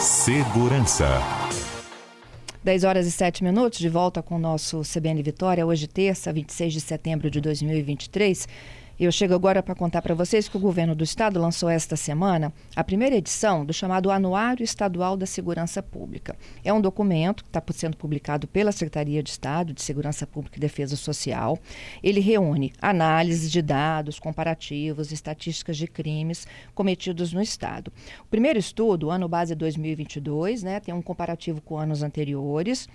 [0.00, 1.06] Segurança.
[2.64, 6.72] 10 horas e 7 minutos, de volta com o nosso CBN Vitória, hoje terça, 26
[6.72, 8.48] de setembro de 2023.
[9.00, 12.52] Eu chego agora para contar para vocês que o governo do estado lançou esta semana
[12.76, 16.36] a primeira edição do chamado Anuário Estadual da Segurança Pública.
[16.62, 20.60] É um documento que está sendo publicado pela Secretaria de Estado de Segurança Pública e
[20.60, 21.58] Defesa Social.
[22.02, 27.90] Ele reúne análises de dados, comparativos, estatísticas de crimes cometidos no estado.
[28.20, 32.86] O primeiro estudo, ano base 2022, né, tem um comparativo com anos anteriores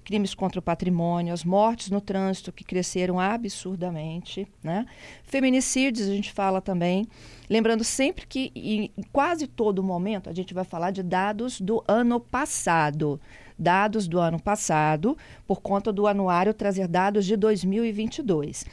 [0.05, 4.87] crimes contra o patrimônio, as mortes no trânsito que cresceram absurdamente, né?
[5.23, 7.07] Feminicídios, a gente fala também.
[7.49, 12.21] Lembrando sempre que em quase todo momento a gente vai falar de dados do ano
[12.21, 13.21] passado.
[13.61, 18.65] Dados do ano passado, por conta do anuário trazer dados de 2022.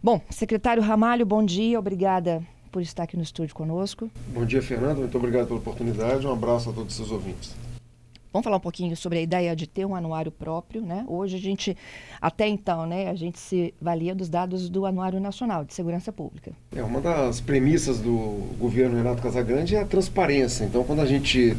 [0.00, 4.08] Bom, secretário Ramalho, bom dia, obrigada por estar aqui no estúdio conosco.
[4.28, 7.56] Bom dia, Fernando, muito obrigado pela oportunidade, um abraço a todos os seus ouvintes.
[8.32, 11.04] Vamos falar um pouquinho sobre a ideia de ter um anuário próprio, né?
[11.08, 11.76] Hoje a gente,
[12.20, 16.52] até então, né, a gente se valia dos dados do Anuário Nacional de Segurança Pública.
[16.70, 20.64] É, uma das premissas do governo Renato Casagrande é a transparência.
[20.64, 21.56] Então, quando a gente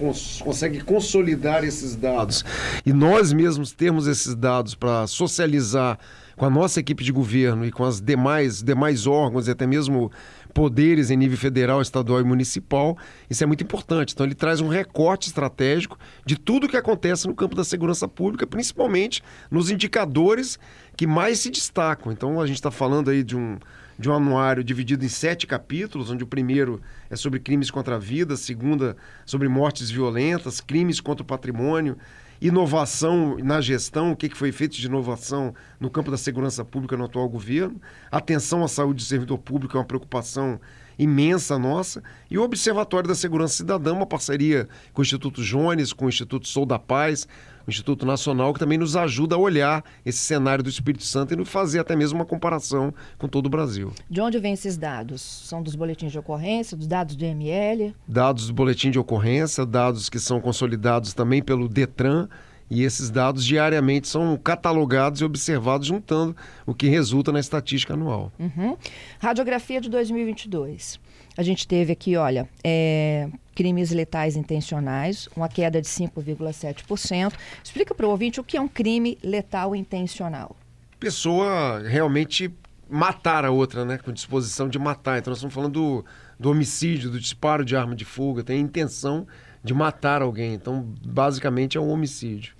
[0.00, 2.44] cons consegue consolidar esses dados
[2.86, 5.98] e nós mesmos temos esses dados para socializar
[6.40, 10.10] com a nossa equipe de governo e com as demais, demais órgãos e até mesmo
[10.54, 12.96] poderes em nível federal, estadual e municipal.
[13.28, 14.14] Isso é muito importante.
[14.14, 18.08] Então, ele traz um recorte estratégico de tudo o que acontece no campo da segurança
[18.08, 20.58] pública, principalmente nos indicadores
[20.96, 22.10] que mais se destacam.
[22.10, 23.58] Então, a gente está falando aí de um,
[24.00, 26.80] de um anuário dividido em sete capítulos, onde o primeiro
[27.10, 28.96] é sobre crimes contra a vida, a segunda
[29.26, 31.98] sobre mortes violentas, crimes contra o patrimônio,
[32.40, 37.04] inovação na gestão, o que foi feito de inovação no campo da segurança pública no
[37.04, 37.78] atual governo,
[38.10, 40.58] atenção à saúde do servidor público é uma preocupação
[40.98, 46.06] imensa nossa, e o Observatório da Segurança Cidadã, uma parceria com o Instituto Jones, com
[46.06, 47.28] o Instituto Sou da Paz,
[47.70, 51.48] Instituto Nacional, que também nos ajuda a olhar esse cenário do Espírito Santo e nos
[51.48, 53.92] fazer até mesmo uma comparação com todo o Brasil.
[54.10, 55.22] De onde vêm esses dados?
[55.22, 57.94] São dos boletins de ocorrência, dos dados do ML?
[58.06, 62.28] Dados do boletim de ocorrência, dados que são consolidados também pelo Detran,
[62.70, 68.32] e esses dados diariamente são catalogados e observados, juntando o que resulta na estatística anual.
[68.38, 68.76] Uhum.
[69.18, 71.00] Radiografia de 2022.
[71.36, 77.32] A gente teve aqui, olha, é, crimes letais intencionais, uma queda de 5,7%.
[77.62, 80.56] Explica para o ouvinte o que é um crime letal intencional.
[80.98, 82.52] Pessoa realmente
[82.88, 83.98] matar a outra, né?
[83.98, 85.18] Com disposição de matar.
[85.18, 86.04] Então nós estamos falando do,
[86.38, 89.26] do homicídio, do disparo de arma de fuga, tem a intenção
[89.62, 90.54] de matar alguém.
[90.54, 92.54] Então, basicamente, é um homicídio.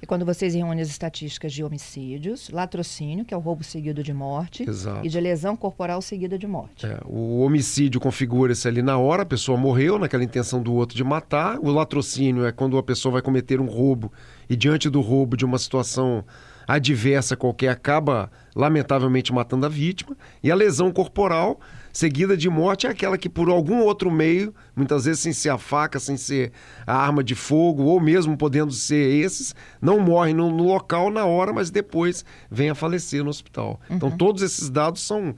[0.00, 4.12] É quando vocês reúnem as estatísticas de homicídios, latrocínio, que é o roubo seguido de
[4.12, 5.04] morte, Exato.
[5.04, 6.86] e de lesão corporal seguida de morte.
[6.86, 11.02] É, o homicídio configura-se ali na hora, a pessoa morreu naquela intenção do outro de
[11.02, 11.58] matar.
[11.58, 14.12] O latrocínio é quando a pessoa vai cometer um roubo
[14.48, 16.24] e diante do roubo de uma situação
[16.66, 20.16] adversa qualquer acaba lamentavelmente matando a vítima.
[20.42, 21.58] E a lesão corporal
[21.92, 25.58] seguida de morte é aquela que por algum outro meio, muitas vezes sem ser a
[25.58, 26.52] faca, sem ser
[26.86, 31.24] a arma de fogo, ou mesmo podendo ser esses, não morre no, no local na
[31.24, 33.80] hora, mas depois vem a falecer no hospital.
[33.84, 34.14] Então, uhum.
[34.14, 35.34] Então todos esses dados são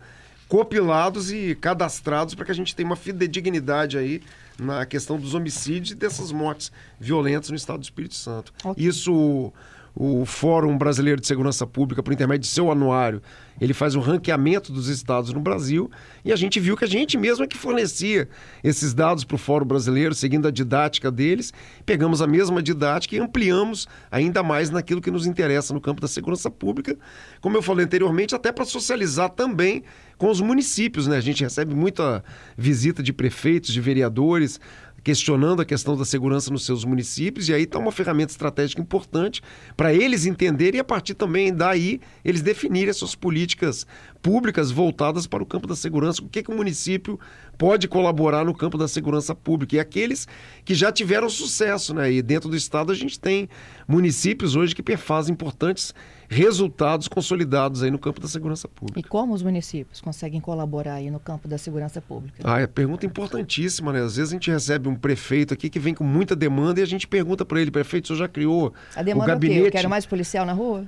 [0.49, 4.21] compilados e cadastrados para que a gente tenha uma fidedignidade aí
[4.59, 8.53] na questão dos homicídios e dessas mortes violentas no estado do Espírito Santo.
[8.65, 8.85] Okay.
[8.85, 9.53] Isso
[9.95, 13.21] o Fórum Brasileiro de Segurança Pública, por intermédio de seu anuário,
[13.61, 15.91] ele faz o ranqueamento dos estados no Brasil
[16.25, 18.29] e a gente viu que a gente mesmo é que fornecia
[18.65, 21.53] esses dados para o Fórum Brasileiro, seguindo a didática deles.
[21.85, 26.09] Pegamos a mesma didática e ampliamos ainda mais naquilo que nos interessa no campo da
[26.09, 26.97] segurança pública,
[27.41, 29.83] como eu falei anteriormente, até para socializar também
[30.17, 31.07] com os municípios.
[31.07, 31.17] Né?
[31.17, 32.25] A gente recebe muita
[32.57, 34.59] visita de prefeitos, de vereadores,
[35.03, 39.43] questionando a questão da segurança nos seus municípios, e aí está uma ferramenta estratégica importante
[39.77, 43.87] para eles entenderem e, a partir também daí, eles definirem as suas políticas
[44.23, 47.19] públicas voltadas para o campo da segurança, o que, que o município
[47.57, 49.77] pode colaborar no campo da segurança pública.
[49.77, 50.29] E aqueles
[50.65, 52.13] que já tiveram sucesso, né?
[52.13, 53.49] E dentro do Estado a gente tem
[53.89, 55.95] municípios hoje que perfazem importantes
[56.31, 59.01] resultados consolidados aí no campo da segurança pública.
[59.01, 62.41] E como os municípios conseguem colaborar aí no campo da segurança pública?
[62.45, 64.01] Ah, é pergunta importantíssima, né?
[64.01, 66.87] Às vezes a gente recebe um prefeito aqui que vem com muita demanda e a
[66.87, 69.59] gente pergunta para ele, prefeito, o senhor já criou a demanda o gabinete?
[69.59, 69.69] É o quê?
[69.69, 70.85] Eu quero mais policial na rua?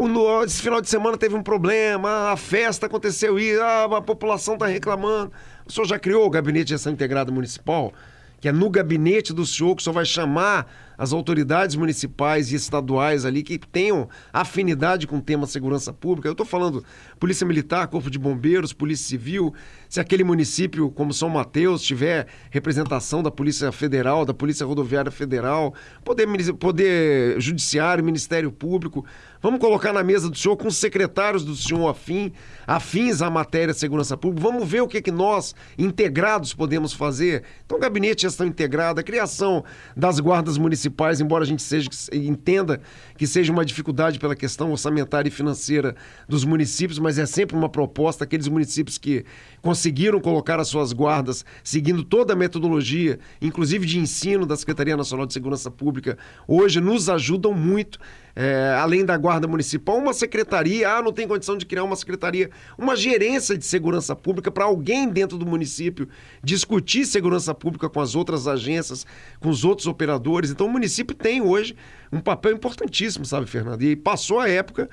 [0.00, 4.54] No, esse final de semana teve um problema, a festa aconteceu e ah, a população
[4.54, 5.32] está reclamando.
[5.66, 7.92] O senhor já criou o gabinete de gestão integrada municipal?
[8.40, 10.68] Que é no gabinete do senhor que o senhor vai chamar
[10.98, 16.28] as autoridades municipais e estaduais ali que tenham afinidade com o tema segurança pública.
[16.28, 16.84] Eu estou falando
[17.20, 19.54] Polícia Militar, Corpo de Bombeiros, Polícia Civil.
[19.88, 25.72] Se aquele município, como São Mateus, tiver representação da Polícia Federal, da Polícia Rodoviária Federal,
[26.04, 29.04] Poder, poder Judiciário, Ministério Público,
[29.40, 32.32] vamos colocar na mesa do senhor com os secretários do senhor afim,
[32.66, 34.46] afins à matéria de segurança pública.
[34.48, 37.44] Vamos ver o que, que nós, integrados, podemos fazer.
[37.64, 39.64] Então, gabinete gestão integrada, criação
[39.96, 42.80] das guardas municipais municipais, embora a gente seja, entenda
[43.16, 45.94] que seja uma dificuldade pela questão orçamentária e financeira
[46.28, 48.24] dos municípios, mas é sempre uma proposta.
[48.24, 49.24] Aqueles municípios que
[49.60, 55.26] conseguiram colocar as suas guardas seguindo toda a metodologia, inclusive de ensino da Secretaria Nacional
[55.26, 57.98] de Segurança Pública, hoje nos ajudam muito
[58.40, 60.88] é, além da Guarda Municipal, uma secretaria.
[60.88, 62.48] Ah, não tem condição de criar uma secretaria,
[62.78, 66.08] uma gerência de segurança pública para alguém dentro do município
[66.40, 69.04] discutir segurança pública com as outras agências,
[69.40, 70.52] com os outros operadores.
[70.52, 71.74] Então, o município tem hoje
[72.12, 73.82] um papel importantíssimo, sabe, Fernando?
[73.82, 74.88] E passou a época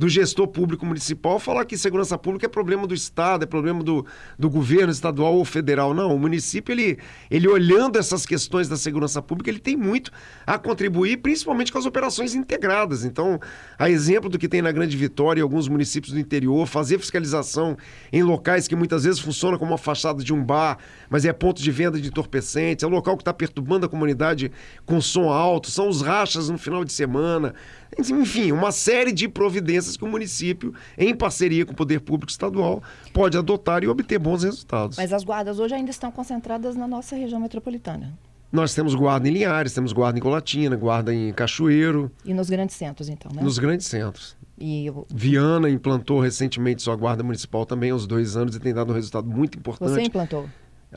[0.00, 4.06] do gestor público municipal falar que segurança pública é problema do Estado, é problema do,
[4.38, 5.92] do governo estadual ou federal.
[5.92, 6.98] Não, o município, ele,
[7.30, 10.10] ele olhando essas questões da segurança pública, ele tem muito
[10.46, 13.04] a contribuir, principalmente com as operações integradas.
[13.04, 13.38] Então,
[13.78, 17.76] a exemplo do que tem na Grande Vitória e alguns municípios do interior, fazer fiscalização
[18.10, 20.78] em locais que muitas vezes funcionam como uma fachada de um bar,
[21.10, 24.50] mas é ponto de venda de entorpecentes, é local que está perturbando a comunidade
[24.86, 27.54] com som alto, são os rachas no final de semana,
[27.98, 32.82] enfim, uma série de providências que o município, em parceria com o poder público estadual,
[33.12, 34.96] pode adotar e obter bons resultados.
[34.96, 38.16] Mas as guardas hoje ainda estão concentradas na nossa região metropolitana.
[38.52, 42.10] Nós temos guarda em Linhares, temos guarda em Colatina, guarda em Cachoeiro.
[42.24, 43.42] E nos grandes centros, então, né?
[43.42, 44.36] Nos grandes centros.
[44.58, 45.06] E eu...
[45.08, 49.28] Viana implantou recentemente sua guarda municipal também, aos dois anos, e tem dado um resultado
[49.28, 49.92] muito importante.
[49.92, 50.48] Você implantou?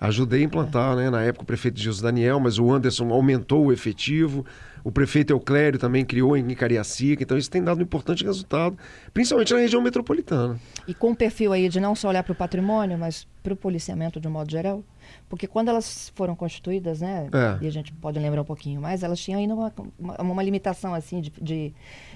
[0.01, 1.03] Ajudei a implantar, é.
[1.03, 1.09] né?
[1.11, 4.43] Na época o prefeito Gilson Daniel, mas o Anderson aumentou o efetivo.
[4.83, 8.77] O prefeito Euclério também criou em Cariacica, então isso tem dado um importante resultado,
[9.13, 10.59] principalmente na região metropolitana.
[10.87, 13.55] E com o perfil aí de não só olhar para o patrimônio, mas para o
[13.55, 14.83] policiamento de um modo geral?
[15.29, 17.63] Porque quando elas foram constituídas, né, é.
[17.63, 20.93] e a gente pode lembrar um pouquinho mais, elas tinham ainda uma, uma, uma limitação
[20.93, 21.73] assim de, de,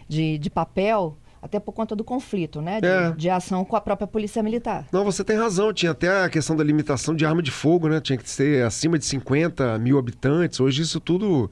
[0.08, 2.82] de, de papel até por conta do conflito, né?
[2.82, 3.12] De, é.
[3.12, 4.88] de, ação com a própria polícia militar.
[4.92, 5.72] Não, você tem razão.
[5.72, 8.02] Tinha até a questão da limitação de arma de fogo, né?
[8.02, 10.60] Tinha que ser acima de 50 mil habitantes.
[10.60, 11.50] Hoje isso tudo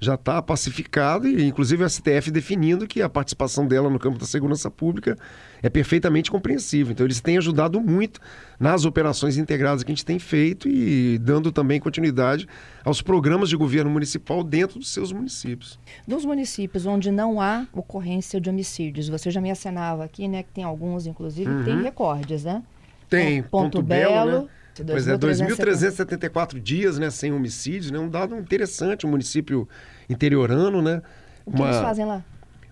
[0.00, 4.26] já está pacificado e inclusive o STF definindo que a participação dela no campo da
[4.26, 5.16] segurança pública
[5.62, 6.92] é perfeitamente compreensível.
[6.92, 8.20] Então eles têm ajudado muito
[8.58, 12.46] nas operações integradas que a gente tem feito e dando também continuidade
[12.84, 15.78] aos programas de governo municipal dentro dos seus municípios.
[16.06, 20.50] Nos municípios onde não há ocorrência de homicídios, você já me acenava aqui, né, que
[20.50, 21.64] tem alguns inclusive uhum.
[21.64, 22.62] tem recordes, né?
[23.08, 24.48] Tem, Ponto, Ponto Belo, Belo né?
[24.84, 27.98] Pois é, 2.374 dias né, sem homicídios, né?
[27.98, 29.68] Um dado interessante, um município
[30.08, 31.02] interiorano, né?
[31.44, 31.68] O que Uma...
[31.68, 32.24] eles fazem lá?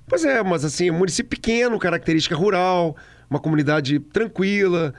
[0.07, 2.95] Pois é, mas assim, um município pequeno, característica rural,
[3.31, 4.93] uma comunidade tranquila,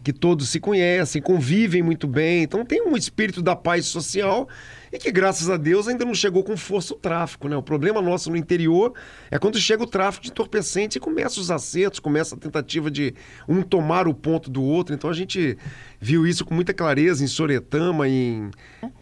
[0.00, 2.42] que todos se conhecem, convivem muito bem.
[2.42, 4.48] Então tem um espírito da paz social
[4.90, 7.48] e que, graças a Deus, ainda não chegou com força o tráfico.
[7.48, 7.56] Né?
[7.56, 8.94] O problema nosso no interior
[9.30, 13.14] é quando chega o tráfico de entorpecente e começa os acertos, começa a tentativa de
[13.46, 14.94] um tomar o ponto do outro.
[14.94, 15.58] Então a gente
[16.02, 18.50] viu isso com muita clareza em Soretama, em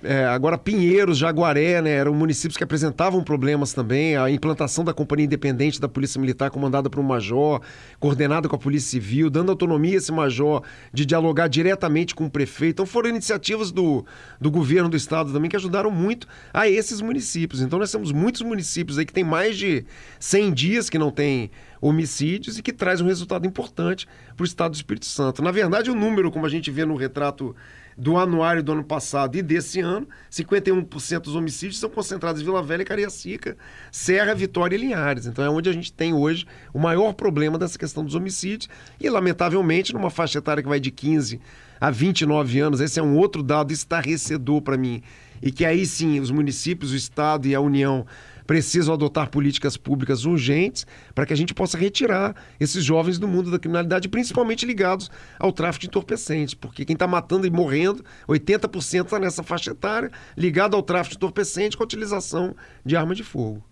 [0.02, 1.92] é, agora Pinheiros, Jaguaré, né?
[1.92, 4.19] eram municípios que apresentavam problemas também.
[4.19, 7.62] A implantação da Companhia Independente da Polícia Militar, comandada por um major,
[7.99, 12.30] coordenada com a Polícia Civil, dando autonomia a esse major de dialogar diretamente com o
[12.30, 12.73] prefeito.
[12.73, 14.04] Então foram iniciativas do,
[14.38, 17.62] do governo do estado também que ajudaram muito a esses municípios.
[17.62, 19.87] Então nós temos muitos municípios aí que tem mais de
[20.19, 21.50] 100 dias que não tem
[21.81, 24.07] homicídios e que traz um resultado importante
[24.37, 25.43] para o estado do Espírito Santo.
[25.43, 27.55] Na verdade, o número, como a gente vê no retrato
[27.97, 32.63] do anuário do ano passado e desse ano, 51% dos homicídios são concentrados em Vila
[32.63, 33.57] Velha, Cariacica,
[33.91, 35.27] Serra, Vitória e Linhares.
[35.27, 38.69] Então é onde a gente tem hoje o maior problema dessa questão dos homicídios
[38.99, 41.41] e, lamentavelmente, numa faixa etária que vai de 15
[41.81, 45.03] a 29 anos, esse é um outro dado estarrecedor para mim
[45.43, 48.07] e que aí sim os municípios, o Estado e a União
[48.47, 53.51] precisam adotar políticas públicas urgentes para que a gente possa retirar esses jovens do mundo
[53.51, 59.05] da criminalidade, principalmente ligados ao tráfico de entorpecentes, porque quem está matando e morrendo, 80%
[59.05, 62.55] está nessa faixa etária, ligado ao tráfico de entorpecentes com a utilização
[62.85, 63.63] de arma de fogo.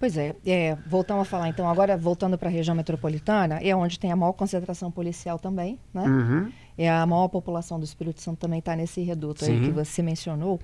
[0.00, 3.98] Pois é, é, voltamos a falar então, agora voltando para a região metropolitana, é onde
[3.98, 6.04] tem a maior concentração policial também, né?
[6.04, 6.50] Uhum.
[6.82, 10.58] É a maior população do Espírito Santo também está nesse reduto aí que você mencionou.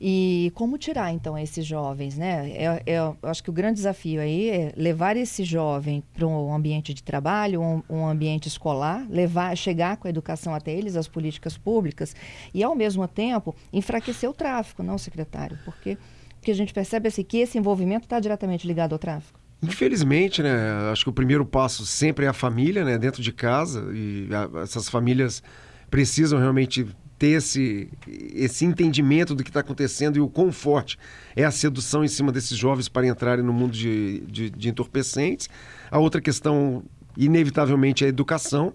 [0.00, 2.50] E como tirar então esses jovens, né?
[2.50, 6.52] É, é, eu acho que o grande desafio aí é levar esse jovem para um
[6.52, 11.06] ambiente de trabalho, um, um, ambiente escolar, levar, chegar com a educação até eles, as
[11.06, 12.16] políticas públicas,
[12.52, 15.56] e ao mesmo tempo enfraquecer o tráfico, não, secretário?
[15.64, 15.96] Porque
[16.42, 19.39] que a gente percebe assim, que esse envolvimento está diretamente ligado ao tráfico?
[19.62, 20.56] Infelizmente, né?
[20.90, 22.96] Acho que o primeiro passo sempre é a família, né?
[22.96, 23.90] Dentro de casa.
[23.94, 24.28] E
[24.62, 25.42] essas famílias
[25.90, 26.86] precisam realmente
[27.18, 27.90] ter esse,
[28.34, 30.98] esse entendimento do que está acontecendo e o quão forte
[31.36, 35.46] é a sedução em cima desses jovens para entrarem no mundo de, de, de entorpecentes.
[35.90, 36.82] A outra questão,
[37.18, 38.72] inevitavelmente, é a educação.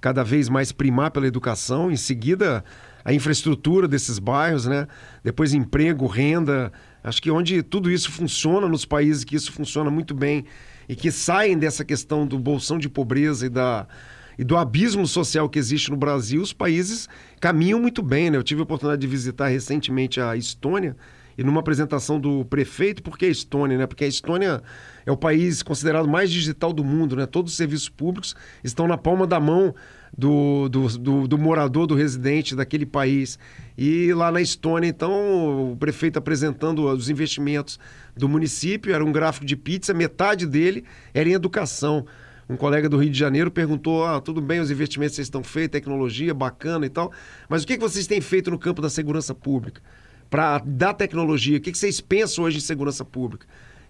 [0.00, 1.92] Cada vez mais primar pela educação.
[1.92, 2.64] Em seguida,
[3.04, 4.88] a infraestrutura desses bairros, né?
[5.22, 6.72] Depois emprego, renda.
[7.02, 10.44] Acho que onde tudo isso funciona nos países que isso funciona muito bem
[10.88, 13.86] e que saem dessa questão do bolsão de pobreza e da
[14.38, 17.06] e do abismo social que existe no Brasil, os países
[17.40, 18.38] caminham muito bem, né?
[18.38, 20.96] Eu tive a oportunidade de visitar recentemente a Estônia
[21.36, 23.86] e numa apresentação do prefeito, por que a Estônia, né?
[23.86, 24.62] Porque a Estônia
[25.04, 27.26] é o país considerado mais digital do mundo, né?
[27.26, 29.74] Todos os serviços públicos estão na palma da mão
[30.16, 33.38] do, do, do, do, morador, do residente daquele país.
[33.76, 37.78] E lá na Estônia, então, o prefeito apresentando os investimentos
[38.16, 42.06] do município, era um gráfico de pizza, metade dele era em educação.
[42.48, 45.44] Um colega do Rio de Janeiro perguntou: ah, tudo bem, os investimentos que vocês estão
[45.44, 47.12] feitos, tecnologia bacana e tal,
[47.48, 49.80] mas o que, que vocês têm feito no campo da segurança pública?
[50.28, 53.46] Para dar tecnologia, o que, que vocês pensam hoje em segurança pública?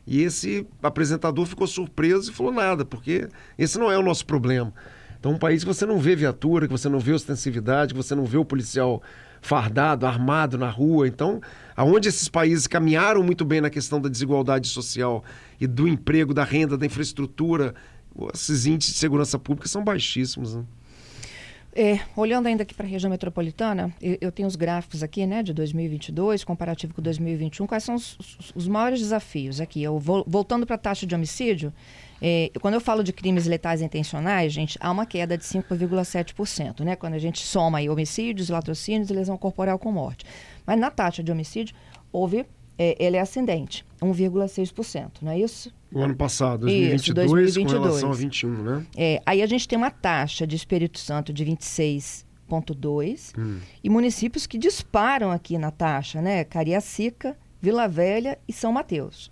[0.06, 4.72] E esse apresentador ficou surpreso e falou nada, porque esse não é o nosso problema.
[5.20, 8.14] Então, um país que você não vê viatura, que você não vê ostensividade, que você
[8.14, 9.02] não vê o policial
[9.42, 11.06] fardado, armado na rua.
[11.06, 11.42] Então,
[11.76, 15.22] aonde esses países caminharam muito bem na questão da desigualdade social
[15.60, 17.74] e do emprego, da renda, da infraestrutura,
[18.32, 20.54] esses índices de segurança pública são baixíssimos.
[20.54, 20.64] Né?
[21.72, 25.42] É, olhando ainda aqui para a região metropolitana, eu, eu, tenho os gráficos aqui, né,
[25.42, 27.66] de 2022, comparativo com 2021.
[27.66, 28.18] Quais são os,
[28.54, 29.82] os, maiores desafios aqui?
[29.82, 31.72] Eu vou, voltando para a taxa de homicídio,
[32.20, 36.94] é, quando eu falo de crimes letais intencionais, gente, há uma queda de 5,7%, né?
[36.96, 40.24] Quando a gente soma aí homicídios, latrocínios e lesão corporal com morte.
[40.66, 41.74] Mas na taxa de homicídio,
[42.12, 42.44] houve,
[42.78, 45.72] é, ele é ascendente, 1,6%, não é isso?
[45.92, 47.72] O ano passado, 2022, isso, 2022.
[47.72, 48.86] com relação a 21, né?
[48.96, 53.58] É, aí a gente tem uma taxa de Espírito Santo de 26,2% hum.
[53.82, 56.44] e municípios que disparam aqui na taxa, né?
[56.44, 59.30] Cariacica, Vila Velha e São Mateus.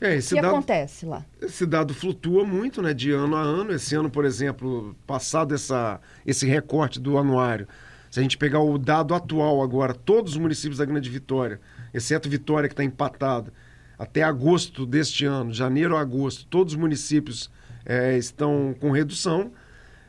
[0.00, 1.24] É, esse o que dado, acontece lá?
[1.40, 3.72] Esse dado flutua muito, né, de ano a ano.
[3.72, 7.66] Esse ano, por exemplo, passado essa, esse recorte do anuário,
[8.10, 11.60] se a gente pegar o dado atual agora, todos os municípios da Grande Vitória,
[11.92, 13.52] exceto Vitória que está empatado,
[13.98, 17.50] até agosto deste ano, janeiro a agosto, todos os municípios
[17.84, 19.52] é, estão com redução.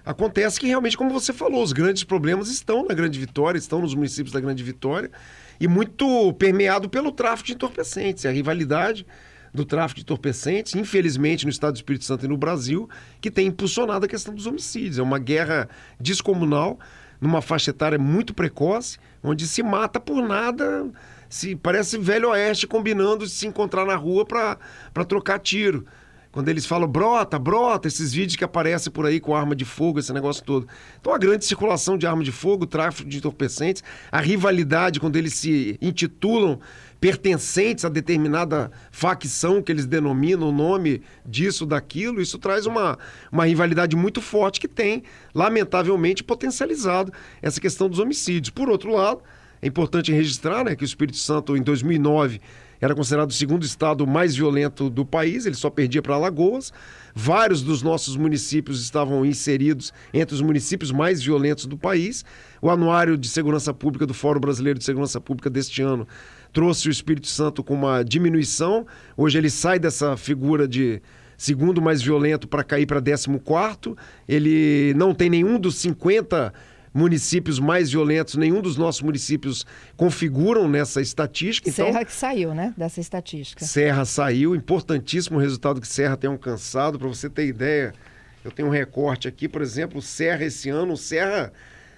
[0.06, 3.94] Acontece que realmente, como você falou, os grandes problemas estão na Grande Vitória, estão nos
[3.94, 5.10] municípios da Grande Vitória,
[5.60, 9.06] e muito permeado pelo tráfico de entorpecentes, a rivalidade
[9.58, 12.88] do tráfico de entorpecentes, infelizmente no estado do Espírito Santo e no Brasil,
[13.20, 15.00] que tem impulsionado a questão dos homicídios.
[15.00, 15.68] É uma guerra
[16.00, 16.80] descomunal,
[17.20, 20.88] numa faixa etária muito precoce, onde se mata por nada,
[21.28, 25.86] se parece velho oeste combinando de se encontrar na rua para trocar tiro.
[26.32, 29.98] Quando eles falam brota, brota, esses vídeos que aparecem por aí com arma de fogo,
[29.98, 30.68] esse negócio todo.
[31.02, 35.34] Então a grande circulação de arma de fogo, tráfico de entorpecentes, a rivalidade quando eles
[35.34, 36.60] se intitulam
[37.00, 42.98] pertencentes a determinada facção que eles denominam o nome disso, daquilo, isso traz uma,
[43.32, 47.12] uma rivalidade muito forte que tem, lamentavelmente, potencializado
[47.42, 48.50] essa questão dos homicídios.
[48.50, 49.22] Por outro lado,
[49.62, 52.40] é importante registrar né, que o Espírito Santo, em 2009,
[52.80, 56.72] era considerado o segundo estado mais violento do país, ele só perdia para Alagoas.
[57.14, 62.24] Vários dos nossos municípios estavam inseridos entre os municípios mais violentos do país.
[62.62, 66.08] O Anuário de Segurança Pública do Fórum Brasileiro de Segurança Pública deste ano
[66.58, 68.88] trouxe o Espírito Santo com uma diminuição.
[69.16, 71.00] Hoje ele sai dessa figura de
[71.38, 73.96] segundo mais violento para cair para 14.
[74.28, 76.52] Ele não tem nenhum dos 50
[76.92, 81.70] municípios mais violentos, nenhum dos nossos municípios configuram nessa estatística.
[81.70, 83.64] Então, Serra que saiu, né, dessa estatística.
[83.64, 86.98] Serra saiu, importantíssimo o resultado que Serra tem alcançado.
[86.98, 87.94] Para você ter ideia,
[88.44, 91.54] eu tenho um recorte aqui, por exemplo, Serra esse ano, Serra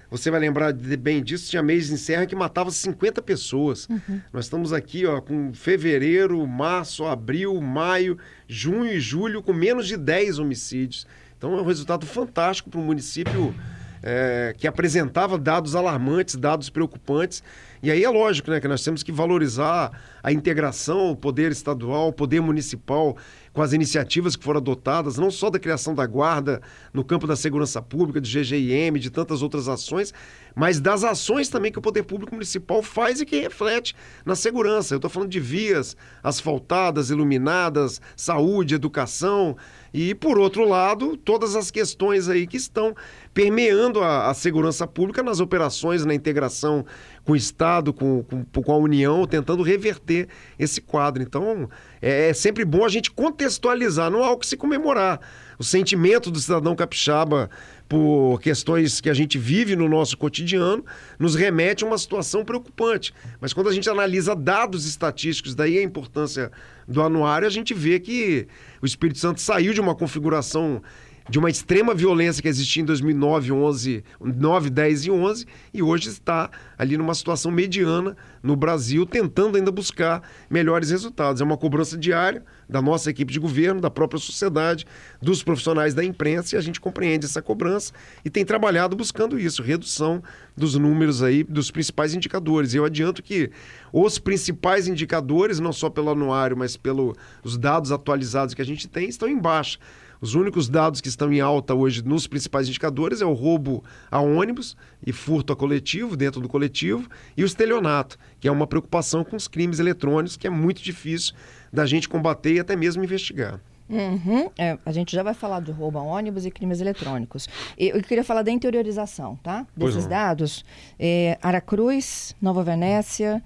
[0.09, 3.87] Você vai lembrar bem disso, tinha mês em Serra que matava 50 pessoas.
[3.87, 4.19] Uhum.
[4.33, 9.95] Nós estamos aqui ó, com fevereiro, março, abril, maio, junho e julho com menos de
[9.95, 11.05] 10 homicídios.
[11.37, 13.53] Então é um resultado fantástico para um município
[14.01, 17.44] é, que apresentava dados alarmantes, dados preocupantes.
[17.82, 19.91] E aí é lógico né, que nós temos que valorizar
[20.22, 23.15] a integração, o poder estadual, o poder municipal,
[23.53, 26.62] com as iniciativas que foram adotadas, não só da criação da guarda
[26.94, 30.13] no campo da segurança pública, do GGIM, de tantas outras ações,
[30.53, 34.94] mas das ações também que o poder público municipal faz e que reflete na segurança.
[34.94, 39.56] Eu estou falando de vias asfaltadas, iluminadas, saúde, educação
[39.93, 42.96] e, por outro lado, todas as questões aí que estão
[43.34, 46.86] permeando a, a segurança pública nas operações, na integração
[47.24, 50.27] com o Estado, com, com, com, a União, tentando reverter
[50.58, 51.22] esse quadro.
[51.22, 51.69] Então,
[52.01, 55.19] é, é sempre bom a gente contextualizar, não há o que se comemorar.
[55.58, 57.50] O sentimento do cidadão capixaba
[57.89, 60.86] por questões que a gente vive no nosso cotidiano,
[61.17, 63.12] nos remete a uma situação preocupante.
[63.41, 66.51] Mas quando a gente analisa dados estatísticos, daí a importância
[66.88, 68.48] do anuário, a gente vê que
[68.79, 70.84] o Espírito Santo saiu de uma configuração
[71.29, 76.10] de uma extrema violência que existia em 2009, 11, 9, 10 e 11 e hoje
[76.10, 81.39] está ali numa situação mediana no Brasil, tentando ainda buscar melhores resultados.
[81.39, 84.85] É uma cobrança diária da nossa equipe de governo, da própria sociedade,
[85.21, 87.91] dos profissionais da imprensa e a gente compreende essa cobrança
[88.23, 90.21] e tem trabalhado buscando isso, redução
[90.55, 92.73] dos números aí dos principais indicadores.
[92.73, 93.49] Eu adianto que
[93.91, 97.15] os principais indicadores, não só pelo anuário, mas pelos
[97.57, 99.79] dados atualizados que a gente tem, estão em baixa.
[100.21, 104.19] Os únicos dados que estão em alta hoje nos principais indicadores é o roubo a
[104.19, 109.23] ônibus e furto a coletivo, dentro do coletivo, e o estelionato, que é uma preocupação
[109.23, 111.33] com os crimes eletrônicos, que é muito difícil
[111.71, 113.61] da gente combater e até mesmo investigar.
[113.89, 114.51] Uhum.
[114.55, 117.49] É, a gente já vai falar do roubo a ônibus e crimes eletrônicos.
[117.77, 119.65] Eu, eu queria falar da interiorização, tá?
[119.75, 120.63] Desses dados.
[120.99, 123.41] É, Aracruz, Nova Venécia,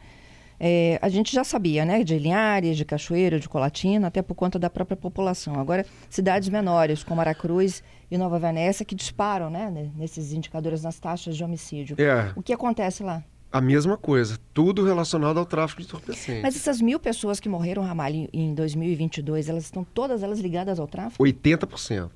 [0.66, 4.58] é, a gente já sabia, né, de Linhares, de Cachoeira, de Colatina, até por conta
[4.58, 5.60] da própria população.
[5.60, 11.36] Agora, cidades menores, como Aracruz e Nova Venécia, que disparam, né, nesses indicadores nas taxas
[11.36, 11.98] de homicídio.
[12.00, 12.32] É.
[12.34, 13.22] O que acontece lá?
[13.52, 16.42] A mesma coisa, tudo relacionado ao tráfico de entorpecentes.
[16.42, 20.88] Mas essas mil pessoas que morreram, Ramalho, em 2022, elas estão todas elas ligadas ao
[20.88, 21.22] tráfico?
[21.22, 22.10] 80%.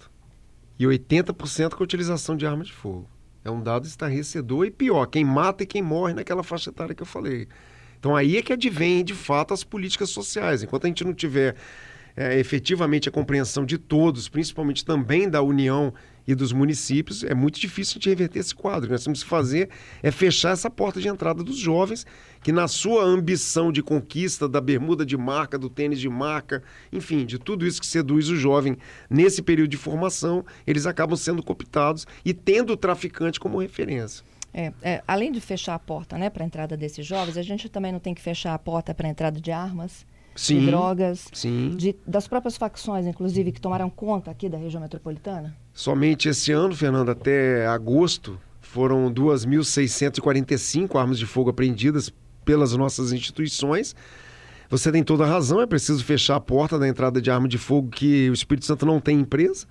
[0.79, 3.09] E 80% com a utilização de arma de fogo.
[3.43, 7.03] É um dado estarrecedor e pior, quem mata e quem morre naquela faixa etária que
[7.03, 7.49] eu falei.
[7.99, 10.63] Então aí é que advém, de fato, as políticas sociais.
[10.63, 11.55] Enquanto a gente não tiver
[12.15, 15.93] é, efetivamente a compreensão de todos, principalmente também da União
[16.27, 18.91] e dos municípios, é muito difícil de reverter esse quadro.
[18.91, 19.69] Nós temos que fazer
[20.03, 22.05] é fechar essa porta de entrada dos jovens,
[22.43, 27.25] que na sua ambição de conquista da bermuda de marca, do tênis de marca, enfim,
[27.25, 28.77] de tudo isso que seduz o jovem
[29.09, 34.25] nesse período de formação, eles acabam sendo cooptados e tendo o traficante como referência.
[34.59, 37.69] É, é, além de fechar a porta né, para a entrada desses jovens, a gente
[37.69, 40.03] também não tem que fechar a porta para a entrada de armas,
[40.35, 41.75] sim, de drogas, sim.
[41.77, 45.55] De, das próprias facções, inclusive, que tomaram conta aqui da região metropolitana?
[45.71, 52.11] Somente esse ano, Fernando, até agosto, foram 2.645 armas de fogo apreendidas
[52.43, 53.95] pelas nossas instituições.
[54.71, 57.59] Você tem toda a razão, é preciso fechar a porta da entrada de arma de
[57.59, 59.67] fogo que o Espírito Santo não tem empresa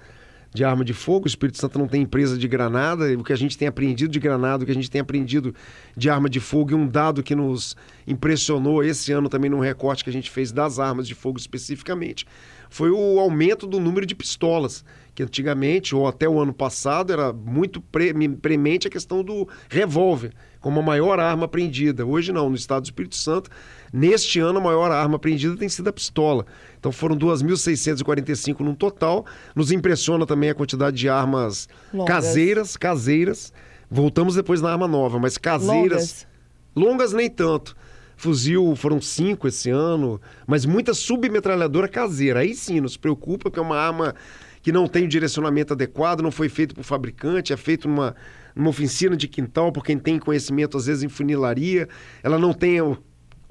[0.57, 3.37] de arma de fogo, o Espírito Santo não tem empresa de granada, o que a
[3.37, 5.55] gente tem aprendido de granada, o que a gente tem aprendido
[5.95, 10.03] de arma de fogo, e um dado que nos impressionou esse ano também num recorte
[10.03, 12.27] que a gente fez das armas de fogo especificamente,
[12.71, 14.83] foi o aumento do número de pistolas,
[15.15, 20.33] que antigamente, ou até o ano passado, era muito pre premente a questão do revólver,
[20.61, 22.05] como a maior arma apreendida.
[22.05, 23.51] Hoje não, no estado do Espírito Santo,
[23.93, 26.47] neste ano a maior arma apreendida tem sido a pistola.
[26.79, 29.25] Então foram 2.645 no total.
[29.55, 32.15] Nos impressiona também a quantidade de armas longas.
[32.15, 33.53] caseiras, caseiras.
[33.91, 36.27] Voltamos depois na arma nova, mas caseiras.
[36.75, 37.77] Longas, longas nem tanto.
[38.17, 42.41] Fuzil foram cinco esse ano, mas muita submetralhadora caseira.
[42.41, 44.15] Aí sim, nos preocupa, porque é uma arma
[44.63, 48.17] que não tem o direcionamento adequado, não foi feito por fabricante, é feito numa,
[48.55, 51.89] numa oficina de quintal, por quem tem conhecimento, às vezes, em funilaria.
[52.23, 52.97] Ela não tem o,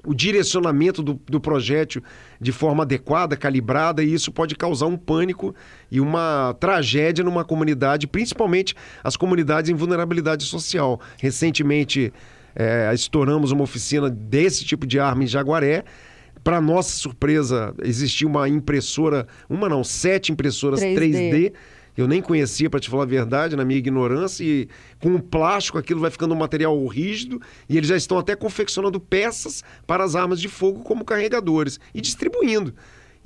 [0.06, 2.02] o direcionamento do, do projétil
[2.40, 5.54] de forma adequada, calibrada, e isso pode causar um pânico
[5.90, 11.00] e uma tragédia numa comunidade, principalmente as comunidades em vulnerabilidade social.
[11.18, 12.12] Recentemente,
[12.54, 15.84] é, estouramos uma oficina desse tipo de arma em Jaguaré.
[16.44, 21.52] Para nossa surpresa, existia uma impressora, uma não, sete impressoras 3D, 3D
[21.96, 24.68] eu nem conhecia, para te falar a verdade, na minha ignorância, e
[25.00, 29.00] com o plástico aquilo vai ficando um material rígido, e eles já estão até confeccionando
[29.00, 32.74] peças para as armas de fogo como carregadores e distribuindo.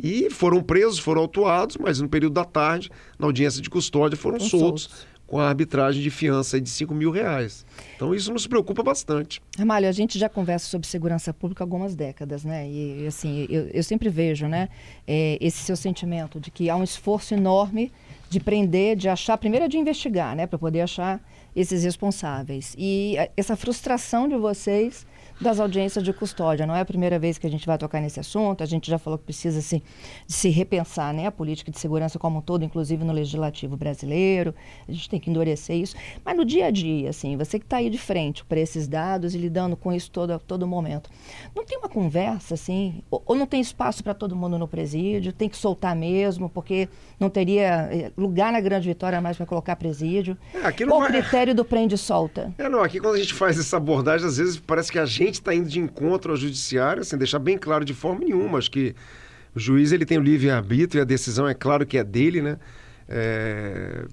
[0.02, 4.40] E foram presos, foram autuados, mas no período da tarde, na audiência de custódia, foram
[4.40, 7.66] soltos, soltos, com a arbitragem de fiança de 5 mil reais.
[7.96, 9.42] Então isso nos preocupa bastante.
[9.58, 12.68] Ramalho, a gente já conversa sobre segurança pública há algumas décadas, né?
[12.68, 14.70] E assim, eu, eu sempre vejo, né,
[15.06, 17.92] é, esse seu sentimento de que há um esforço enorme
[18.30, 21.20] de prender, de achar, primeiro é de investigar, né, para poder achar
[21.54, 22.76] esses responsáveis.
[22.78, 25.04] E é, essa frustração de vocês
[25.40, 26.66] das audiências de custódia.
[26.66, 28.98] Não é a primeira vez que a gente vai tocar nesse assunto, a gente já
[28.98, 29.82] falou que precisa se,
[30.26, 34.54] se repensar né, a política de segurança como um todo, inclusive no legislativo brasileiro,
[34.86, 35.96] a gente tem que endurecer isso.
[36.24, 39.34] Mas no dia a dia, assim, você que está aí de frente para esses dados
[39.34, 41.10] e lidando com isso todo, todo momento,
[41.54, 45.32] não tem uma conversa, assim, ou, ou não tem espaço para todo mundo no presídio,
[45.32, 49.76] tem que soltar mesmo, porque não teria eh, lugar na Grande Vitória mais para colocar
[49.76, 50.36] presídio.
[50.54, 51.12] É, Qual o vai...
[51.12, 52.52] critério do prende e solta?
[52.58, 55.29] É, não, aqui quando a gente faz essa abordagem, às vezes parece que a gente
[55.36, 58.58] está indo de encontro ao judiciário, sem deixar bem claro de forma nenhuma.
[58.58, 58.94] Acho que
[59.54, 62.58] o juiz ele tem o livre-arbítrio e a decisão é claro que é dele, né?
[63.08, 64.04] É...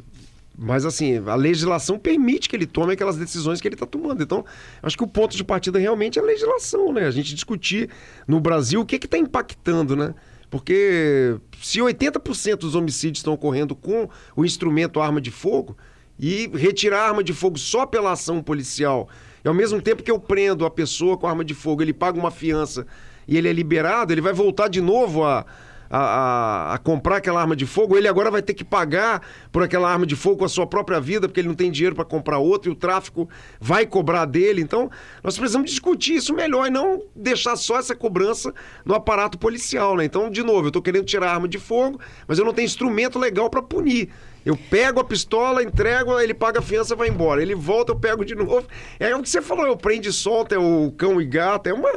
[0.59, 4.23] Mas, assim, a legislação permite que ele tome aquelas decisões que ele está tomando.
[4.23, 4.43] Então,
[4.81, 7.05] acho que o ponto de partida realmente é a legislação, né?
[7.05, 7.89] A gente discutir
[8.27, 10.15] no Brasil o que está impactando, né?
[10.49, 15.77] Porque se 80% dos homicídios estão ocorrendo com o instrumento arma de fogo,
[16.19, 19.07] e retirar arma de fogo só pela ação policial
[19.43, 22.19] e ao mesmo tempo que eu prendo a pessoa com arma de fogo, ele paga
[22.19, 22.85] uma fiança
[23.27, 25.45] e ele é liberado, ele vai voltar de novo a,
[25.89, 29.21] a, a, a, comprar aquela arma de fogo, ele agora vai ter que pagar
[29.51, 31.95] por aquela arma de fogo com a sua própria vida, porque ele não tem dinheiro
[31.95, 34.61] para comprar outra e o tráfico vai cobrar dele.
[34.61, 34.89] Então,
[35.23, 38.53] nós precisamos discutir isso melhor e não deixar só essa cobrança
[38.85, 39.97] no aparato policial.
[39.97, 40.05] Né?
[40.05, 42.65] Então, de novo, eu estou querendo tirar a arma de fogo, mas eu não tenho
[42.65, 44.09] instrumento legal para punir.
[44.47, 47.41] Eu pego a pistola, entrego, ele paga a fiança vai embora.
[47.41, 48.65] Ele volta, eu pego de novo.
[48.97, 51.67] É o que você falou, eu prende e solta, é o cão e gato.
[51.67, 51.89] É uma,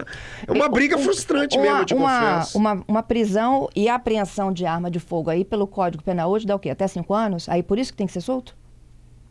[0.49, 2.59] é uma briga frustrante uma, mesmo, eu te uma, confesso.
[2.59, 6.57] Uma, uma prisão e apreensão de arma de fogo aí pelo Código Penal hoje dá
[6.57, 6.71] o quê?
[6.71, 7.49] Até cinco anos?
[7.49, 8.57] Aí por isso que tem que ser solto?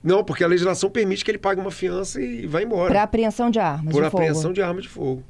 [0.01, 2.89] Não, porque a legislação permite que ele pague uma fiança e vá embora.
[2.89, 4.53] Para apreensão de armas Por de apreensão fogo.
[4.53, 5.25] de arma de fogo.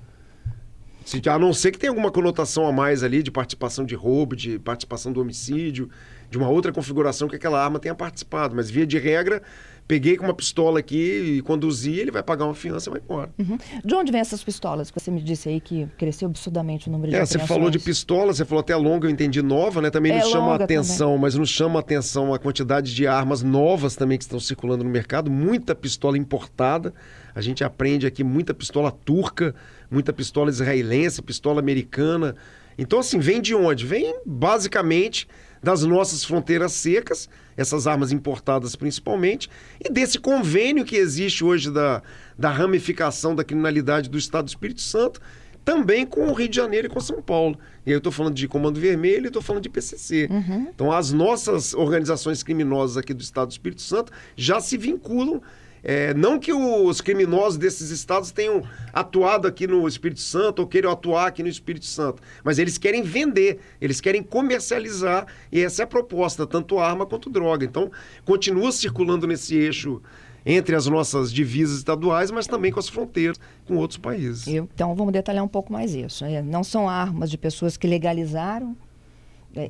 [1.03, 4.35] Se, a não ser que tenha alguma conotação a mais ali de participação de roubo,
[4.35, 5.89] de participação do homicídio,
[6.29, 8.55] de uma outra configuração que aquela arma tenha participado.
[8.55, 9.41] Mas, via de regra,
[9.89, 13.31] peguei com uma pistola aqui e conduzi, ele vai pagar uma fiança e vai embora.
[13.39, 13.57] Uhum.
[13.83, 14.91] De onde vem essas pistolas?
[14.91, 18.31] Você me disse aí que cresceu absurdamente o número de É, você falou de pistola,
[18.31, 19.89] você falou até longa, eu entendi nova, né?
[19.89, 21.21] Também é nos chama a atenção, também.
[21.21, 24.89] mas nos chama a atenção a quantidade de armas novas também que estão circulando no
[24.91, 26.93] mercado, muita pistola importada.
[27.33, 29.55] A gente aprende aqui muita pistola turca,
[29.89, 32.35] muita pistola israelense, pistola americana.
[32.77, 33.87] Então, assim, vem de onde?
[33.87, 35.27] Vem basicamente
[35.61, 39.49] das nossas fronteiras secas, essas armas importadas principalmente,
[39.83, 42.01] e desse convênio que existe hoje da,
[42.37, 45.19] da ramificação da criminalidade do Estado do Espírito Santo,
[45.63, 47.57] também com o Rio de Janeiro e com São Paulo.
[47.85, 50.27] E aí eu estou falando de Comando Vermelho e estou falando de PCC.
[50.31, 50.67] Uhum.
[50.73, 55.41] Então, as nossas organizações criminosas aqui do Estado do Espírito Santo já se vinculam
[55.83, 58.63] é, não que os criminosos desses estados tenham
[58.93, 63.01] atuado aqui no Espírito Santo ou queiram atuar aqui no Espírito Santo, mas eles querem
[63.01, 67.65] vender, eles querem comercializar e essa é a proposta, tanto arma quanto droga.
[67.65, 67.91] Então,
[68.25, 70.01] continua circulando nesse eixo
[70.45, 74.47] entre as nossas divisas estaduais, mas também com as fronteiras com outros países.
[74.47, 76.23] Então, vamos detalhar um pouco mais isso.
[76.23, 76.41] Né?
[76.41, 78.75] Não são armas de pessoas que legalizaram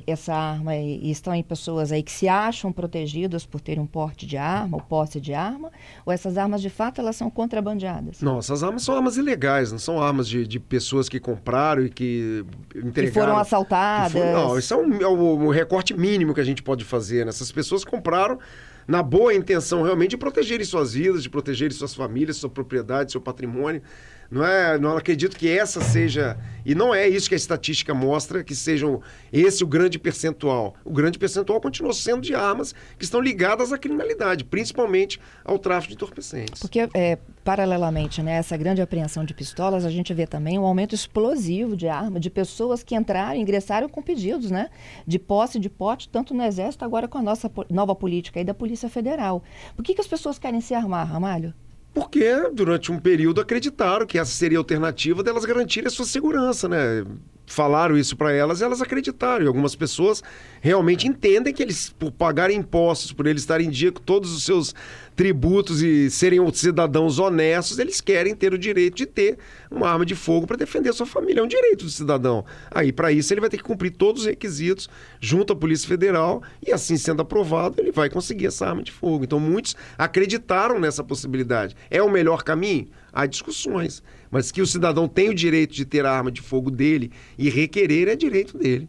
[0.06, 4.26] essa arma e estão em pessoas aí que se acham protegidas por terem um porte
[4.26, 5.72] de arma ou posse de arma,
[6.04, 8.20] ou essas armas de fato elas são contrabandeadas?
[8.20, 11.90] Não, essas armas são armas ilegais, não são armas de, de pessoas que compraram e
[11.90, 12.92] que entregaram.
[12.92, 14.12] Que foram assaltadas.
[14.12, 17.24] Que não, isso é, um, é o, o, recorte mínimo que a gente pode fazer.
[17.24, 17.30] Né?
[17.30, 18.38] Essas pessoas compraram
[18.86, 23.20] na boa intenção realmente de protegerem suas vidas, de protegerem suas famílias, sua propriedade, seu
[23.20, 23.82] patrimônio.
[24.30, 28.44] Não é, não acredito que essa seja e não é isso que a estatística mostra
[28.44, 30.74] que sejam esse o grande percentual.
[30.84, 35.88] O grande percentual continua sendo de armas que estão ligadas à criminalidade, principalmente ao tráfico
[35.88, 36.60] de entorpecentes.
[36.60, 40.94] Porque é, paralelamente, né, essa grande apreensão de pistolas, a gente vê também um aumento
[40.94, 44.70] explosivo de arma, de pessoas que entraram, ingressaram com pedidos, né,
[45.06, 48.54] de posse de pote, tanto no exército agora com a nossa nova política aí da
[48.54, 49.42] Polícia Federal.
[49.74, 51.52] Por que, que as pessoas querem se armar, Ramalho?
[51.92, 56.68] Porque durante um período acreditaram que essa seria a alternativa delas garantirem a sua segurança,
[56.68, 57.04] né?
[57.50, 59.44] Falaram isso para elas elas acreditaram.
[59.44, 60.22] E algumas pessoas
[60.60, 64.44] realmente entendem que eles, por pagarem impostos, por eles estarem em dia com todos os
[64.44, 64.72] seus
[65.16, 69.36] tributos e serem cidadãos honestos, eles querem ter o direito de ter
[69.68, 71.40] uma arma de fogo para defender a sua família.
[71.40, 72.44] É um direito do cidadão.
[72.70, 74.88] Aí, para isso, ele vai ter que cumprir todos os requisitos
[75.20, 79.24] junto à Polícia Federal e, assim sendo aprovado, ele vai conseguir essa arma de fogo.
[79.24, 81.74] Então, muitos acreditaram nessa possibilidade.
[81.90, 82.88] É o melhor caminho?
[83.12, 84.02] Há discussões.
[84.30, 87.50] Mas que o cidadão tem o direito de ter a arma de fogo dele e
[87.50, 88.88] requerer é direito dele.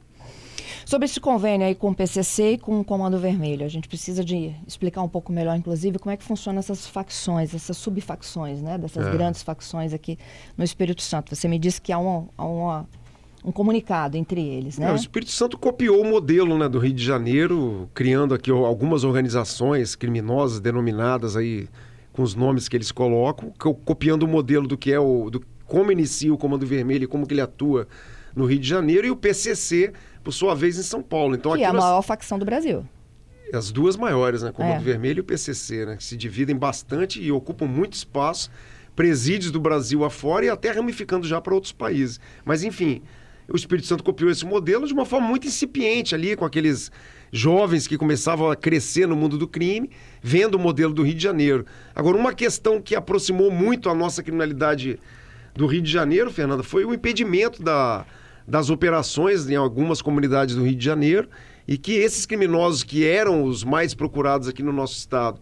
[0.86, 4.23] Sobre esse convênio aí com o PCC e com o Comando Vermelho, a gente precisa
[4.25, 8.77] de explicar um pouco melhor, inclusive, como é que funcionam essas facções, essas subfacções, né?
[8.77, 9.12] Dessas é.
[9.12, 10.17] grandes facções aqui
[10.58, 11.34] no Espírito Santo.
[11.34, 12.89] Você me disse que há, uma, há uma,
[13.43, 14.89] um comunicado entre eles, né?
[14.89, 19.04] É, o Espírito Santo copiou o modelo né, do Rio de Janeiro, criando aqui algumas
[19.04, 21.69] organizações criminosas denominadas aí
[22.13, 23.52] com os nomes que eles colocam,
[23.86, 25.30] copiando o modelo do que é o...
[25.30, 27.88] Do, como inicia o Comando Vermelho e como que ele atua
[28.36, 29.93] no Rio de Janeiro, e o PCC,
[30.24, 31.36] por sua vez, em São Paulo.
[31.36, 31.84] Então, que é a nós...
[31.84, 32.86] maior facção do Brasil.
[33.54, 34.52] As duas maiores, né?
[34.52, 34.80] Comando é.
[34.80, 35.97] Vermelho e o PCC, né?
[35.97, 38.50] Que se dividem bastante e ocupam muito espaço,
[38.95, 42.19] presídios do Brasil afora e até ramificando já para outros países.
[42.45, 43.02] Mas, enfim,
[43.50, 46.91] o Espírito Santo copiou esse modelo de uma forma muito incipiente ali, com aqueles
[47.32, 49.89] jovens que começavam a crescer no mundo do crime,
[50.22, 51.65] vendo o modelo do Rio de Janeiro.
[51.96, 55.00] Agora, uma questão que aproximou muito a nossa criminalidade
[55.56, 58.06] do Rio de Janeiro, Fernanda, foi o impedimento da,
[58.48, 61.30] das operações em algumas comunidades do Rio de Janeiro
[61.67, 65.39] e que esses criminosos que eram os mais procurados aqui no nosso estado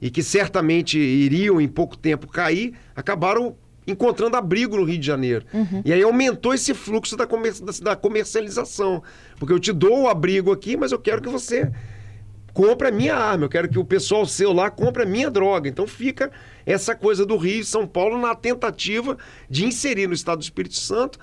[0.00, 3.56] e que certamente iriam em pouco tempo cair, acabaram
[3.90, 5.44] encontrando abrigo no Rio de Janeiro.
[5.52, 5.82] Uhum.
[5.84, 9.02] E aí aumentou esse fluxo da, comer da comercialização.
[9.38, 11.70] Porque eu te dou o abrigo aqui, mas eu quero que você
[12.52, 15.68] compre a minha arma, eu quero que o pessoal seu lá compre a minha droga.
[15.68, 16.30] Então fica
[16.66, 19.16] essa coisa do Rio e São Paulo na tentativa
[19.48, 21.18] de inserir no Estado do Espírito Santo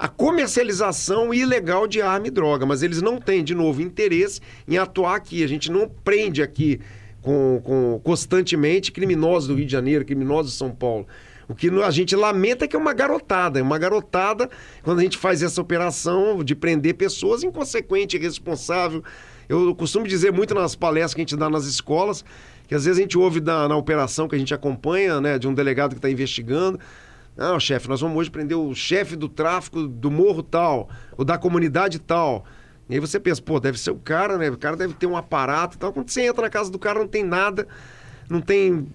[0.00, 4.78] a comercialização ilegal de arma e droga, mas eles não têm, de novo, interesse em
[4.78, 5.44] atuar aqui.
[5.44, 6.80] A gente não prende aqui
[7.20, 11.06] com, com constantemente criminosos do Rio de Janeiro, criminosos de São Paulo.
[11.50, 13.58] O que a gente lamenta é que é uma garotada.
[13.58, 14.48] É uma garotada,
[14.84, 19.02] quando a gente faz essa operação de prender pessoas, inconsequente, irresponsável.
[19.48, 22.24] Eu costumo dizer muito nas palestras que a gente dá nas escolas,
[22.68, 25.48] que às vezes a gente ouve na, na operação que a gente acompanha, né, de
[25.48, 26.78] um delegado que está investigando.
[27.36, 31.36] Não, chefe, nós vamos hoje prender o chefe do tráfico do morro tal, ou da
[31.36, 32.44] comunidade tal.
[32.88, 34.48] E aí você pensa, pô, deve ser o cara, né?
[34.50, 35.92] O cara deve ter um aparato e tal.
[35.92, 37.66] Quando você entra na casa do cara, não tem nada,
[38.30, 38.86] não tem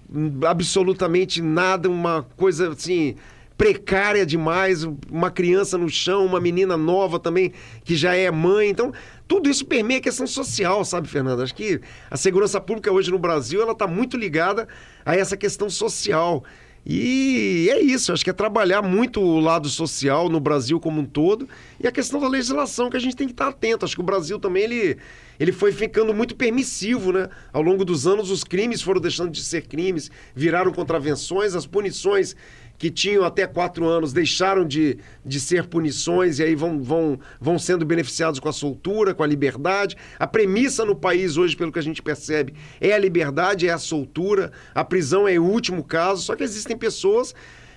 [0.46, 3.14] absolutamente nada, uma coisa assim
[3.56, 7.52] precária demais, uma criança no chão, uma menina nova também
[7.84, 8.68] que já é mãe.
[8.68, 8.92] Então,
[9.26, 11.42] tudo isso permeia a questão social, sabe, Fernanda?
[11.42, 14.68] Acho que a segurança pública hoje no Brasil, ela está muito ligada
[15.04, 16.44] a essa questão social.
[16.88, 21.04] E é isso, acho que é trabalhar muito o lado social no Brasil como um
[21.04, 21.48] todo
[21.82, 23.84] e a questão da legislação que a gente tem que estar atento.
[23.84, 24.96] Acho que o Brasil também ele,
[25.38, 27.28] ele foi ficando muito permissivo, né?
[27.52, 32.34] Ao longo dos anos os crimes foram deixando de ser crimes, viraram contravenções, as punições
[32.78, 37.58] que tinham até quatro anos deixaram de, de ser punições e aí vão, vão, vão
[37.58, 39.96] sendo beneficiados com a soltura, com a liberdade.
[40.18, 43.78] A premissa no país hoje, pelo que a gente percebe, é a liberdade, é a
[43.78, 44.52] soltura.
[44.74, 47.34] A prisão é o último caso, só que existem pessoas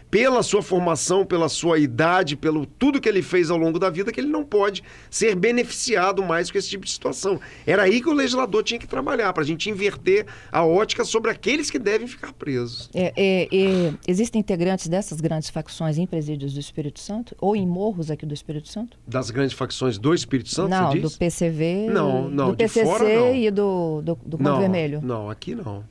[0.10, 4.12] pela sua formação, pela sua idade, pelo tudo que ele fez ao longo da vida,
[4.12, 7.40] que ele não pode ser beneficiado mais com esse tipo de situação.
[7.66, 11.30] Era aí que o legislador tinha que trabalhar, para a gente inverter a ótica sobre
[11.30, 12.90] aqueles que devem ficar presos.
[12.94, 17.36] É, é, é, existem integrantes dessas grandes facções em presídios do Espírito Santo?
[17.40, 18.98] Ou em morros aqui do Espírito Santo?
[19.08, 21.88] Das grandes facções do Espírito Santo, Não, do PCV.
[21.92, 23.36] Não, não, do PCC fora, não.
[23.36, 25.02] e do, do, do Vermelho.
[25.04, 25.84] Não, aqui não.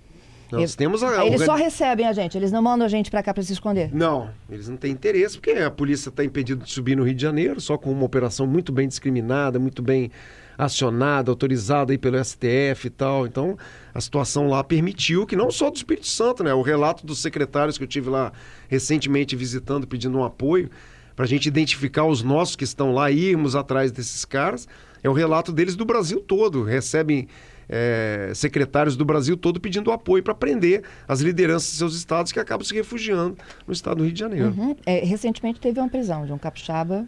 [0.51, 3.35] Nós temos a, eles só recebem a gente, eles não mandam a gente para cá
[3.35, 3.95] para se esconder.
[3.95, 7.23] Não, eles não têm interesse, porque a polícia está impedida de subir no Rio de
[7.23, 10.11] Janeiro, só com uma operação muito bem discriminada, muito bem
[10.57, 13.27] acionada, autorizada aí pelo STF e tal.
[13.27, 13.57] Então,
[13.95, 16.53] a situação lá permitiu que não só do Espírito Santo, né?
[16.53, 18.33] O relato dos secretários que eu tive lá
[18.69, 20.69] recentemente visitando, pedindo um apoio,
[21.15, 24.69] para a gente identificar os nossos que estão lá, irmos atrás desses caras,
[25.03, 26.63] é o relato deles do Brasil todo.
[26.65, 27.29] Recebem
[27.69, 32.41] é, secretários do Brasil todo pedindo apoio para prender as lideranças de seus estados que
[32.41, 34.55] acabam se refugiando no estado do Rio de Janeiro.
[34.57, 34.77] Uhum.
[34.87, 37.07] É, recentemente teve uma prisão de um capixaba.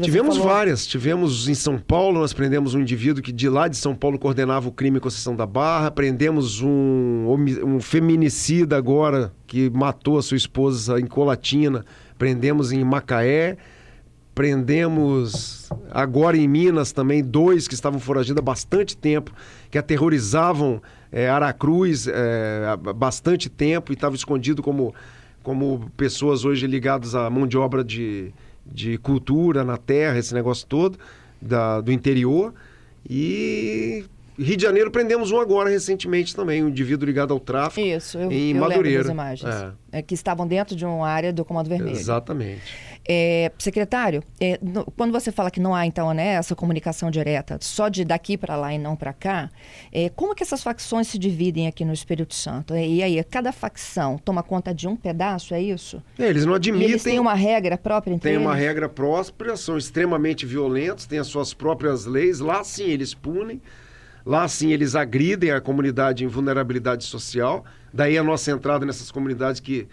[0.00, 0.52] Tivemos falou...
[0.52, 0.86] várias.
[0.86, 4.68] Tivemos em São Paulo, nós prendemos um indivíduo que de lá de São Paulo coordenava
[4.68, 5.90] o crime com Conceição da Barra.
[5.90, 7.26] Prendemos um,
[7.62, 11.84] um feminicida agora que matou a sua esposa em Colatina.
[12.16, 13.58] Prendemos em Macaé.
[14.34, 19.30] Prendemos agora em Minas também dois que estavam foragidos há bastante tempo,
[19.72, 24.94] que aterrorizavam é, Aracruz é, há bastante tempo e estavam escondidos como,
[25.42, 28.34] como pessoas hoje ligadas à mão de obra de,
[28.66, 30.98] de cultura na terra, esse negócio todo,
[31.40, 32.52] da, do interior.
[33.08, 34.04] E
[34.38, 37.86] Rio de Janeiro prendemos um agora recentemente também, um indivíduo ligado ao tráfico.
[37.86, 38.88] Isso, eu, em eu Madureira.
[38.88, 39.54] lembro das imagens.
[39.54, 39.98] É.
[39.98, 41.94] É, que estavam dentro de uma área do Comando Vermelho.
[41.94, 42.62] Exatamente.
[43.06, 47.58] É, secretário, é, no, quando você fala que não há, então, né, essa comunicação direta,
[47.60, 49.50] só de daqui para lá e não para cá,
[49.92, 52.74] é, como que essas facções se dividem aqui no Espírito Santo?
[52.74, 56.02] E aí, cada facção toma conta de um pedaço, é isso?
[56.18, 56.88] É, eles não admitem...
[56.88, 58.46] E eles têm uma regra própria entre Tem eles?
[58.46, 63.60] uma regra própria, são extremamente violentos, têm as suas próprias leis, lá sim eles punem,
[64.24, 69.60] lá sim eles agridem a comunidade em vulnerabilidade social, daí a nossa entrada nessas comunidades
[69.60, 69.88] que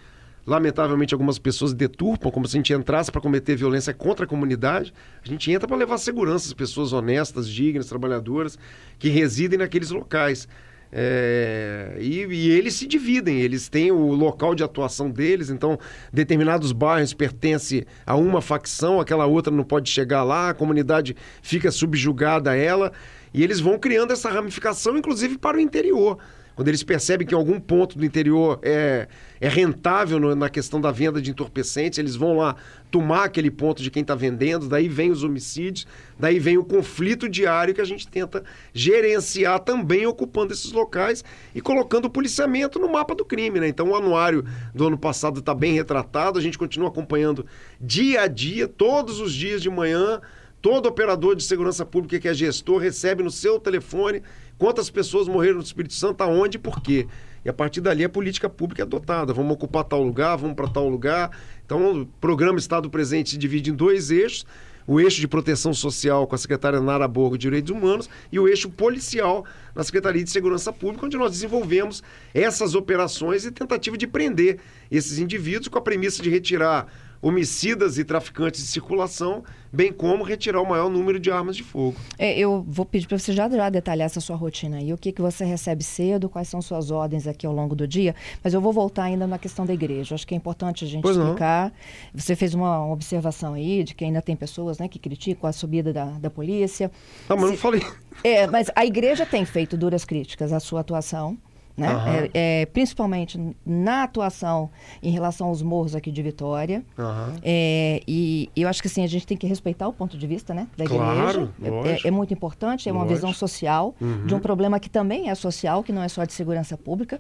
[0.46, 4.92] lamentavelmente algumas pessoas deturpam como se a gente entrasse para cometer violência contra a comunidade.
[5.24, 8.58] A gente entra para levar segurança às pessoas honestas, dignas, trabalhadoras
[8.98, 10.48] que residem naqueles locais.
[10.92, 15.78] É, e, e, eles se dividem, eles têm o local de atuação deles, então
[16.12, 21.70] determinados bairros pertencem a uma facção, aquela outra não pode chegar lá, a comunidade fica
[21.70, 22.92] subjugada a ela,
[23.34, 26.18] e eles vão criando essa ramificação, inclusive para o interior.
[26.60, 29.08] Quando eles percebem que em algum ponto do interior é,
[29.40, 32.58] é rentável no, na questão da venda de entorpecentes, eles vão lá
[32.92, 35.88] tomar aquele ponto de quem está vendendo, daí vem os homicídios,
[36.20, 41.24] daí vem o conflito diário que a gente tenta gerenciar também ocupando esses locais
[41.56, 43.62] e colocando o policiamento no mapa do crime.
[43.62, 43.70] Né?
[43.70, 44.44] Então o anuário
[44.76, 47.46] do ano passado está bem retratado, a gente continua acompanhando
[47.80, 50.20] dia a dia, todos os dias de manhã.
[50.62, 54.22] Todo operador de segurança pública que é gestor recebe no seu telefone
[54.58, 57.08] quantas pessoas morreram no Espírito Santo, aonde e por quê.
[57.46, 59.34] E a partir dali a política pública é adotada.
[59.34, 61.32] Vamos ocupar tal lugar, vamos para tal lugar.
[61.66, 64.46] Então o programa Estado Presente se divide em dois eixos.
[64.86, 68.48] O eixo de proteção social com a secretária Nara Borgo de Direitos Humanos e o
[68.48, 69.46] eixo policial
[69.76, 72.02] na Secretaria de Segurança Pública, onde nós desenvolvemos
[72.34, 76.88] essas operações e tentativa de prender esses indivíduos com a premissa de retirar
[77.22, 81.96] homicidas e traficantes de circulação, bem como retirar o maior número de armas de fogo.
[82.18, 85.12] É, eu vou pedir para você já, já detalhar essa sua rotina aí, o que,
[85.12, 88.62] que você recebe cedo, quais são suas ordens aqui ao longo do dia, mas eu
[88.62, 90.16] vou voltar ainda na questão da igreja.
[90.16, 91.66] Acho que é importante a gente pois explicar.
[91.66, 92.22] Não.
[92.22, 95.92] Você fez uma observação aí de que ainda tem pessoas né, que criticam a subida
[95.92, 96.90] da, da polícia.
[97.28, 97.52] Não, mas Se...
[97.52, 97.86] não falei.
[98.24, 101.38] É, mas a igreja tem feito duras críticas à sua atuação
[101.80, 101.94] né?
[101.94, 102.30] Uhum.
[102.34, 104.70] É, é, principalmente na atuação
[105.02, 106.84] em relação aos morros aqui de Vitória.
[106.98, 107.36] Uhum.
[107.42, 110.54] É, e eu acho que assim, a gente tem que respeitar o ponto de vista
[110.54, 112.02] né, da claro, igreja.
[112.04, 113.16] É, é, muito importante, é uma lógico.
[113.16, 114.26] visão social uhum.
[114.26, 117.20] de um problema que também é social, que não é só de segurança pública.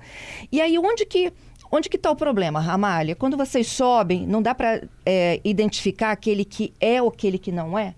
[0.51, 1.31] E aí, onde que.
[1.71, 3.15] Onde que está o problema, Ramalha?
[3.15, 7.77] Quando vocês sobem, não dá para é, identificar aquele que é ou aquele que não
[7.77, 7.93] é?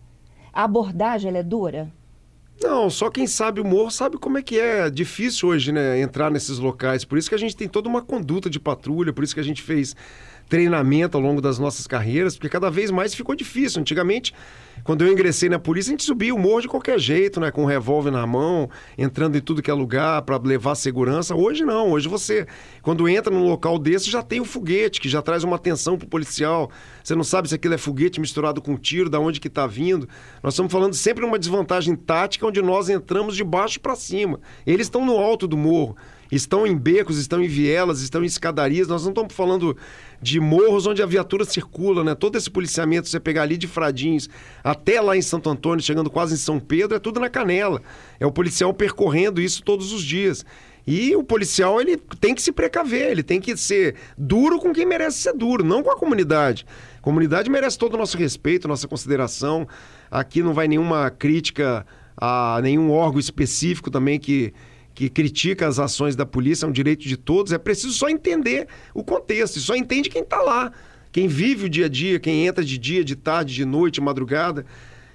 [0.51, 1.89] A abordagem é dura?
[2.63, 6.29] Não, só quem sabe o morro sabe como é que é difícil hoje, né, entrar
[6.29, 7.03] nesses locais.
[7.03, 9.43] Por isso que a gente tem toda uma conduta de patrulha, por isso que a
[9.43, 9.95] gente fez
[10.47, 13.81] treinamento ao longo das nossas carreiras, porque cada vez mais ficou difícil.
[13.81, 14.33] Antigamente,
[14.83, 17.51] quando eu ingressei na polícia, a gente subia o morro de qualquer jeito, né?
[17.51, 21.35] Com um revólver na mão, entrando em tudo que é lugar para levar segurança.
[21.35, 21.91] Hoje não.
[21.91, 22.47] Hoje você,
[22.81, 26.07] quando entra num local desse, já tem o foguete, que já traz uma atenção pro
[26.07, 26.69] policial.
[27.03, 30.07] Você não sabe se aquilo é foguete misturado com tiro, da onde que está vindo.
[30.41, 34.39] Nós estamos falando sempre numa desvantagem tática, onde nós entramos de baixo para cima.
[34.65, 35.95] Eles estão no alto do morro
[36.31, 38.87] estão em becos, estão em vielas, estão em escadarias.
[38.87, 39.75] Nós não estamos falando
[40.21, 42.15] de morros onde a viatura circula, né?
[42.15, 44.29] Todo esse policiamento, você pegar ali de Fradins
[44.63, 47.81] até lá em Santo Antônio, chegando quase em São Pedro, é tudo na canela.
[48.19, 50.45] É o policial percorrendo isso todos os dias.
[50.85, 54.85] E o policial ele tem que se precaver, ele tem que ser duro com quem
[54.85, 56.65] merece ser duro, não com a comunidade.
[56.97, 59.67] A comunidade merece todo o nosso respeito, nossa consideração.
[60.09, 61.85] Aqui não vai nenhuma crítica
[62.17, 64.53] a nenhum órgão específico também que
[64.93, 68.67] que critica as ações da polícia, é um direito de todos, é preciso só entender
[68.93, 70.71] o contexto, e só entende quem está lá,
[71.11, 74.65] quem vive o dia a dia, quem entra de dia, de tarde, de noite, madrugada.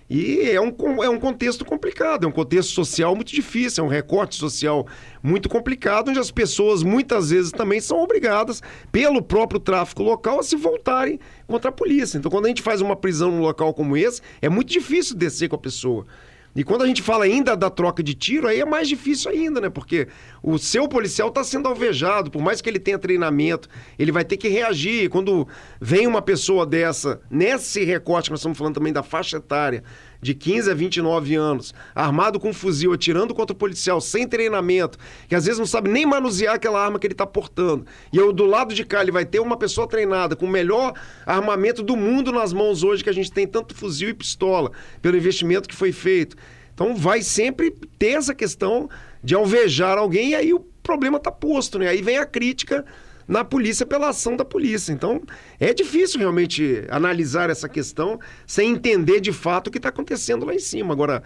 [0.09, 3.91] E é um, é um contexto complicado, é um contexto social muito difícil, é um
[3.91, 4.87] recorte social
[5.21, 8.63] muito complicado, onde as pessoas muitas vezes também são obrigadas,
[8.93, 12.19] pelo próprio tráfico local, a se voltarem contra a polícia.
[12.19, 15.49] Então, quando a gente faz uma prisão num local como esse, é muito difícil descer
[15.49, 16.07] com a pessoa.
[16.57, 19.61] E quando a gente fala ainda da troca de tiro, aí é mais difícil ainda,
[19.61, 19.69] né?
[19.69, 20.09] Porque
[20.43, 24.39] o seu policial está sendo alvejado, por mais que ele tenha treinamento, ele vai ter
[24.39, 25.11] que reagir.
[25.11, 25.47] Quando
[25.79, 29.85] vem uma pessoa dessa, nesse recorte, nós estamos falando também da faixa etária,
[30.21, 34.99] de 15 a 29 anos, armado com um fuzil, atirando contra o policial, sem treinamento,
[35.29, 37.87] que às vezes não sabe nem manusear aquela arma que ele está portando.
[38.13, 40.95] E eu, do lado de cá ele vai ter uma pessoa treinada, com o melhor
[41.25, 45.17] armamento do mundo nas mãos hoje, que a gente tem tanto fuzil e pistola, pelo
[45.17, 46.37] investimento que foi feito.
[46.75, 48.89] Então vai sempre ter essa questão
[49.23, 51.89] de alvejar alguém e aí o problema está posto, né?
[51.89, 52.85] Aí vem a crítica
[53.27, 54.93] na polícia pela ação da polícia.
[54.93, 55.23] Então,
[55.59, 60.55] é difícil realmente analisar essa questão sem entender de fato o que está acontecendo lá
[60.55, 60.93] em cima.
[60.93, 61.23] Agora,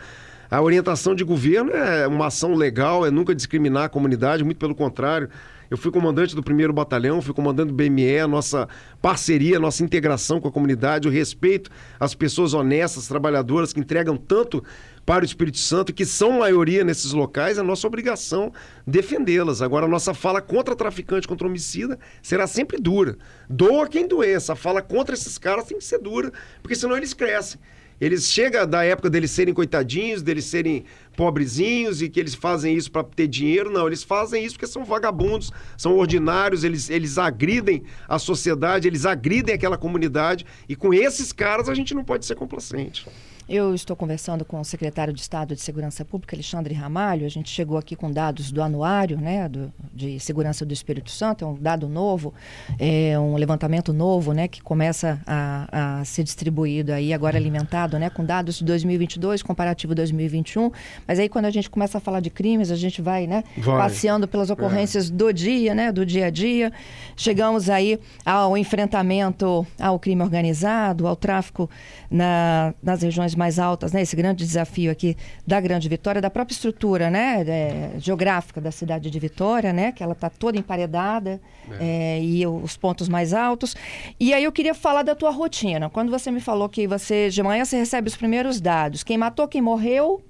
[0.50, 4.74] A orientação de governo é uma ação legal, é nunca discriminar a comunidade, muito pelo
[4.74, 5.30] contrário.
[5.70, 8.68] Eu fui comandante do primeiro batalhão, fui comandante do BME, a nossa
[9.00, 14.16] parceria, a nossa integração com a comunidade, o respeito às pessoas honestas, trabalhadoras que entregam
[14.16, 14.64] tanto
[15.04, 18.52] para o Espírito Santo, que são maioria nesses locais, é nossa obrigação
[18.86, 19.60] defendê-las.
[19.60, 23.16] Agora, a nossa fala contra traficante, contra homicida, será sempre dura.
[23.48, 24.52] Doa quem doença.
[24.52, 26.32] A fala contra esses caras tem que ser dura,
[26.62, 27.60] porque senão eles crescem.
[28.00, 30.84] Eles chega da época deles serem coitadinhos, deles serem
[31.14, 33.70] pobrezinhos e que eles fazem isso para ter dinheiro.
[33.70, 39.04] Não, eles fazem isso porque são vagabundos, são ordinários, eles, eles agridem a sociedade, eles
[39.04, 40.46] agridem aquela comunidade.
[40.66, 43.06] E com esses caras a gente não pode ser complacente.
[43.52, 47.26] Eu estou conversando com o secretário de Estado de Segurança Pública, Alexandre Ramalho.
[47.26, 51.44] A gente chegou aqui com dados do anuário né, do, de segurança do Espírito Santo,
[51.44, 52.32] é um dado novo,
[52.78, 58.08] é um levantamento novo né, que começa a, a ser distribuído aí, agora alimentado né,
[58.08, 60.70] com dados de 2022, comparativo 2021.
[61.04, 63.78] Mas aí quando a gente começa a falar de crimes, a gente vai, né, vai.
[63.78, 65.12] passeando pelas ocorrências é.
[65.12, 66.72] do dia, né, do dia a dia.
[67.16, 71.68] Chegamos aí ao enfrentamento ao crime organizado, ao tráfico
[72.08, 74.02] na, nas regiões mais altas, né?
[74.02, 75.16] Esse grande desafio aqui
[75.46, 77.42] da Grande Vitória, da própria estrutura, né?
[77.46, 79.92] É, geográfica da cidade de Vitória, né?
[79.92, 81.40] Que ela está toda emparedada
[81.72, 82.18] é.
[82.18, 83.74] É, e os pontos mais altos.
[84.18, 85.88] E aí eu queria falar da tua rotina.
[85.88, 89.48] Quando você me falou que você de manhã você recebe os primeiros dados, quem matou,
[89.48, 90.22] quem morreu,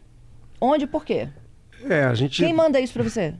[0.60, 1.28] onde, e por quê?
[1.88, 2.42] É, a gente.
[2.42, 3.34] Quem manda isso para você?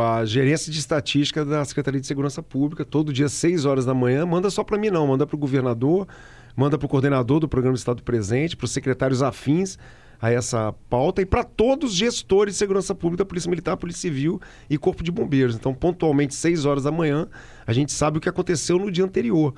[0.00, 4.24] a gerência de estatística da Secretaria de Segurança Pública, todo dia, 6 horas da manhã,
[4.24, 6.08] manda só para mim não, manda para o governador,
[6.60, 9.78] manda para o coordenador do Programa Estado Presente, para os secretários afins
[10.20, 14.38] a essa pauta e para todos os gestores de segurança pública, Polícia Militar, Polícia Civil
[14.68, 15.56] e Corpo de Bombeiros.
[15.56, 17.26] Então, pontualmente, 6 horas da manhã,
[17.66, 19.54] a gente sabe o que aconteceu no dia anterior.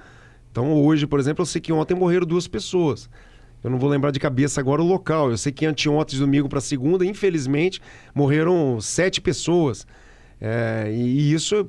[0.52, 3.10] Então, hoje, por exemplo, eu sei que ontem morreram duas pessoas.
[3.64, 5.28] Eu não vou lembrar de cabeça agora o local.
[5.28, 7.82] Eu sei que anteontem, domingo para segunda, infelizmente,
[8.14, 9.84] morreram sete pessoas.
[10.44, 11.68] É, e isso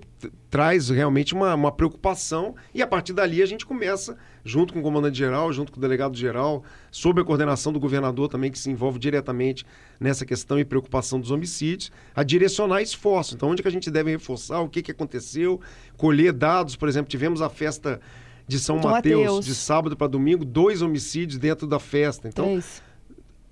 [0.50, 4.82] traz realmente uma, uma, preocupação, e a partir dali a gente começa, junto com o
[4.82, 9.64] comandante-geral, junto com o delegado-geral, sob a coordenação do governador também, que se envolve diretamente
[10.00, 13.36] nessa questão e preocupação dos homicídios, a direcionar esforço.
[13.36, 15.62] Então, onde que a gente deve reforçar, o que, que aconteceu,
[15.96, 18.02] colher dados, por exemplo, tivemos a festa
[18.48, 22.28] de São Mateus, de sábado para domingo, dois homicídios dentro da festa.
[22.28, 22.60] Então.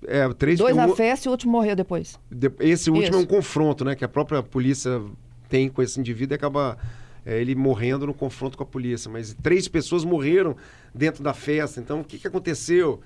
[0.06, 2.18] É, três Dois na festa e o último morreu depois.
[2.60, 3.14] Esse último Isso.
[3.14, 3.94] é um confronto, né?
[3.94, 5.00] Que a própria polícia
[5.48, 6.78] tem com esse indivíduo e acaba
[7.24, 9.10] é, ele morrendo no confronto com a polícia.
[9.10, 10.56] Mas três pessoas morreram
[10.94, 11.80] dentro da festa.
[11.80, 13.00] Então, o que, que aconteceu?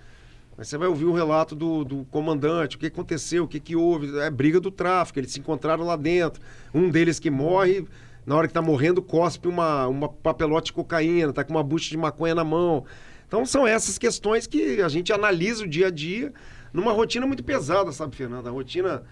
[0.56, 3.76] Mas você vai ouvir o relato do, do comandante, o que aconteceu, o que, que
[3.76, 4.18] houve.
[4.20, 6.40] É briga do tráfico, eles se encontraram lá dentro.
[6.72, 7.84] Um deles que morre,
[8.24, 11.90] na hora que está morrendo, cospe uma, uma papelote de cocaína, está com uma bucha
[11.90, 12.84] de maconha na mão.
[13.28, 16.32] Então são essas questões que a gente analisa o dia a dia
[16.76, 18.50] numa rotina muito pesada, sabe, Fernanda?
[18.50, 19.02] A rotina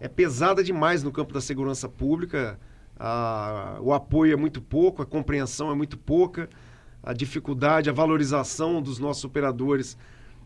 [0.00, 2.58] é pesada demais no campo da segurança pública.
[2.98, 6.50] A, o apoio é muito pouco, a compreensão é muito pouca,
[7.00, 9.96] a dificuldade, a valorização dos nossos operadores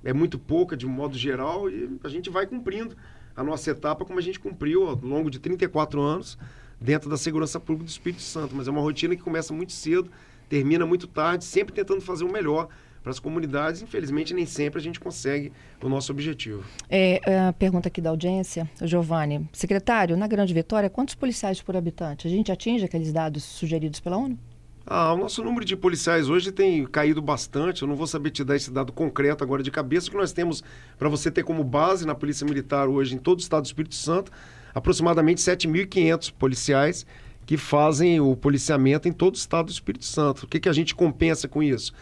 [0.04, 2.94] é muito pouca, de um modo geral, e a gente vai cumprindo
[3.34, 6.36] a nossa etapa como a gente cumpriu ao longo de 34 anos
[6.78, 8.54] dentro da segurança pública do Espírito Santo.
[8.54, 10.10] Mas é uma rotina que começa muito cedo,
[10.46, 12.68] termina muito tarde, sempre tentando fazer o melhor
[13.02, 13.82] para as comunidades.
[13.82, 16.64] Infelizmente, nem sempre a gente consegue o nosso objetivo.
[16.88, 19.48] É, é, a pergunta aqui da audiência, Giovanni.
[19.52, 22.26] Secretário, na Grande Vitória, quantos policiais por habitante?
[22.26, 24.38] A gente atinge aqueles dados sugeridos pela ONU?
[24.86, 27.82] Ah, o nosso número de policiais hoje tem caído bastante.
[27.82, 30.64] Eu não vou saber te dar esse dado concreto agora de cabeça, que nós temos,
[30.98, 33.94] para você ter como base na Polícia Militar hoje em todo o estado do Espírito
[33.94, 34.32] Santo,
[34.74, 37.06] aproximadamente 7.500 policiais
[37.46, 40.44] que fazem o policiamento em todo o estado do Espírito Santo.
[40.44, 41.92] O que, que a gente compensa com isso?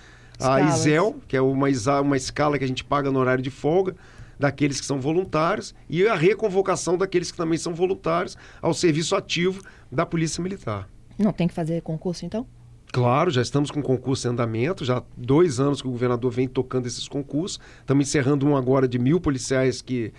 [0.40, 1.68] A ISEL, que é uma,
[2.00, 3.94] uma escala que a gente paga no horário de folga,
[4.38, 9.62] daqueles que são voluntários, e a reconvocação daqueles que também são voluntários ao serviço ativo
[9.90, 10.88] da Polícia Militar.
[11.18, 12.46] Não tem que fazer concurso, então?
[12.92, 16.48] Claro, já estamos com concurso em andamento, já há dois anos que o governador vem
[16.48, 17.60] tocando esses concursos.
[17.80, 20.12] Estamos encerrando um agora de mil policiais que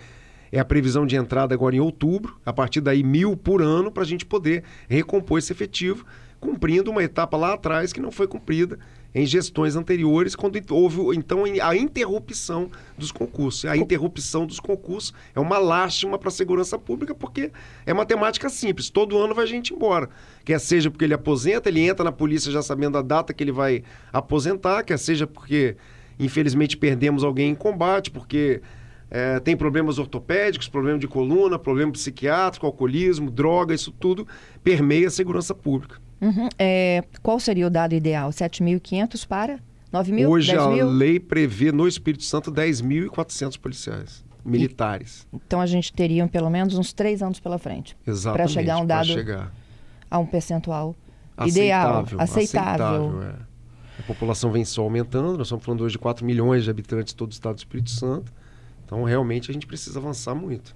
[0.52, 2.36] é a previsão de entrada agora em outubro.
[2.44, 6.04] A partir daí, mil por ano para a gente poder recompor esse efetivo,
[6.38, 8.78] cumprindo uma etapa lá atrás que não foi cumprida
[9.14, 13.64] em gestões anteriores, quando houve então a interrupção dos concursos.
[13.64, 17.50] A interrupção dos concursos é uma lástima para a segurança pública, porque
[17.84, 18.88] é matemática simples.
[18.88, 20.08] Todo ano vai gente embora.
[20.44, 23.52] Quer seja porque ele aposenta, ele entra na polícia já sabendo a data que ele
[23.52, 23.82] vai
[24.12, 25.76] aposentar, quer seja porque,
[26.18, 28.60] infelizmente, perdemos alguém em combate, porque
[29.10, 34.26] é, tem problemas ortopédicos, problema de coluna, problema psiquiátrico, alcoolismo, droga, isso tudo
[34.62, 35.98] permeia a segurança pública.
[36.20, 36.48] Uhum.
[36.58, 38.30] É, qual seria o dado ideal?
[38.30, 39.58] 7.500 para
[39.92, 40.30] 9 mil?
[40.30, 44.24] Hoje a lei prevê no Espírito Santo 10.400 policiais.
[44.44, 45.26] militares.
[45.32, 47.96] E, então a gente teria pelo menos uns três anos pela frente.
[48.22, 49.52] Para chegar a um dado chegar.
[50.08, 50.94] a um percentual
[51.36, 53.08] aceitável, ideal, aceitável.
[53.08, 53.50] aceitável é.
[53.98, 57.30] A população vem só aumentando, nós estamos falando hoje de 4 milhões de habitantes todo
[57.30, 58.32] o estado do Espírito Santo.
[58.90, 60.74] Então, realmente, a gente precisa avançar muito.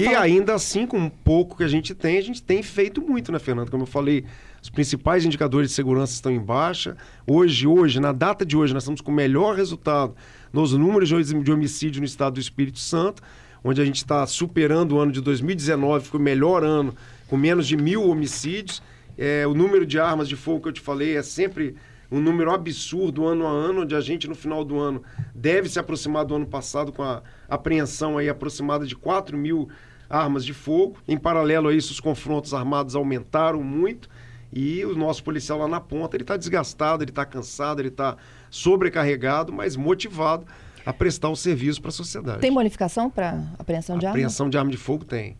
[0.00, 0.22] e falar...
[0.22, 3.38] ainda assim, com um pouco que a gente tem, a gente tem feito muito, né,
[3.38, 3.70] Fernando?
[3.70, 4.24] Como eu falei,
[4.62, 6.96] os principais indicadores de segurança estão em baixa.
[7.26, 10.14] Hoje, hoje, na data de hoje, nós estamos com o melhor resultado
[10.50, 13.22] nos números de homicídio no estado do Espírito Santo,
[13.62, 16.94] onde a gente está superando o ano de 2019, que foi o melhor ano,
[17.28, 18.82] com menos de mil homicídios.
[19.18, 21.76] É, o número de armas de fogo que eu te falei é sempre
[22.10, 25.02] um número absurdo ano a ano, onde a gente no final do ano
[25.34, 29.68] deve se aproximar do ano passado com a apreensão aí aproximada de 4 mil
[30.08, 30.96] armas de fogo.
[31.06, 34.08] Em paralelo a isso, os confrontos armados aumentaram muito
[34.52, 38.16] e o nosso policial lá na ponta, ele está desgastado, ele está cansado, ele está
[38.50, 40.44] sobrecarregado, mas motivado
[40.84, 42.40] a prestar o um serviço para a sociedade.
[42.40, 44.16] Tem bonificação para apreensão de arma?
[44.16, 45.36] Apreensão de arma de fogo tem.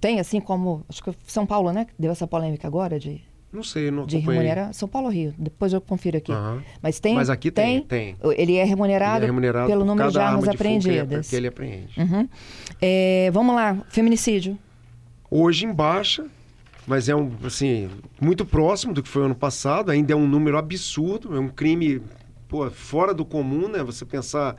[0.00, 1.86] Tem, assim como, acho que São Paulo, né?
[1.98, 3.22] Deu essa polêmica agora de
[3.52, 5.34] não sei, não De remunerar São Paulo Rio?
[5.38, 6.32] Depois eu confiro aqui.
[6.32, 6.60] Uhum.
[6.82, 7.14] Mas tem.
[7.14, 8.16] Mas aqui tem, tem.
[8.36, 11.28] Ele é remunerado, ele é remunerado pelo número de armas apreendidas.
[11.28, 11.98] Que ele apreende.
[11.98, 12.28] Uhum.
[12.80, 14.58] É, vamos lá, feminicídio.
[15.30, 16.26] Hoje em baixa,
[16.86, 17.88] mas é um assim
[18.20, 19.90] muito próximo do que foi ano passado.
[19.90, 22.02] Ainda é um número absurdo, é um crime
[22.48, 23.82] pô, fora do comum, né?
[23.82, 24.56] Você pensar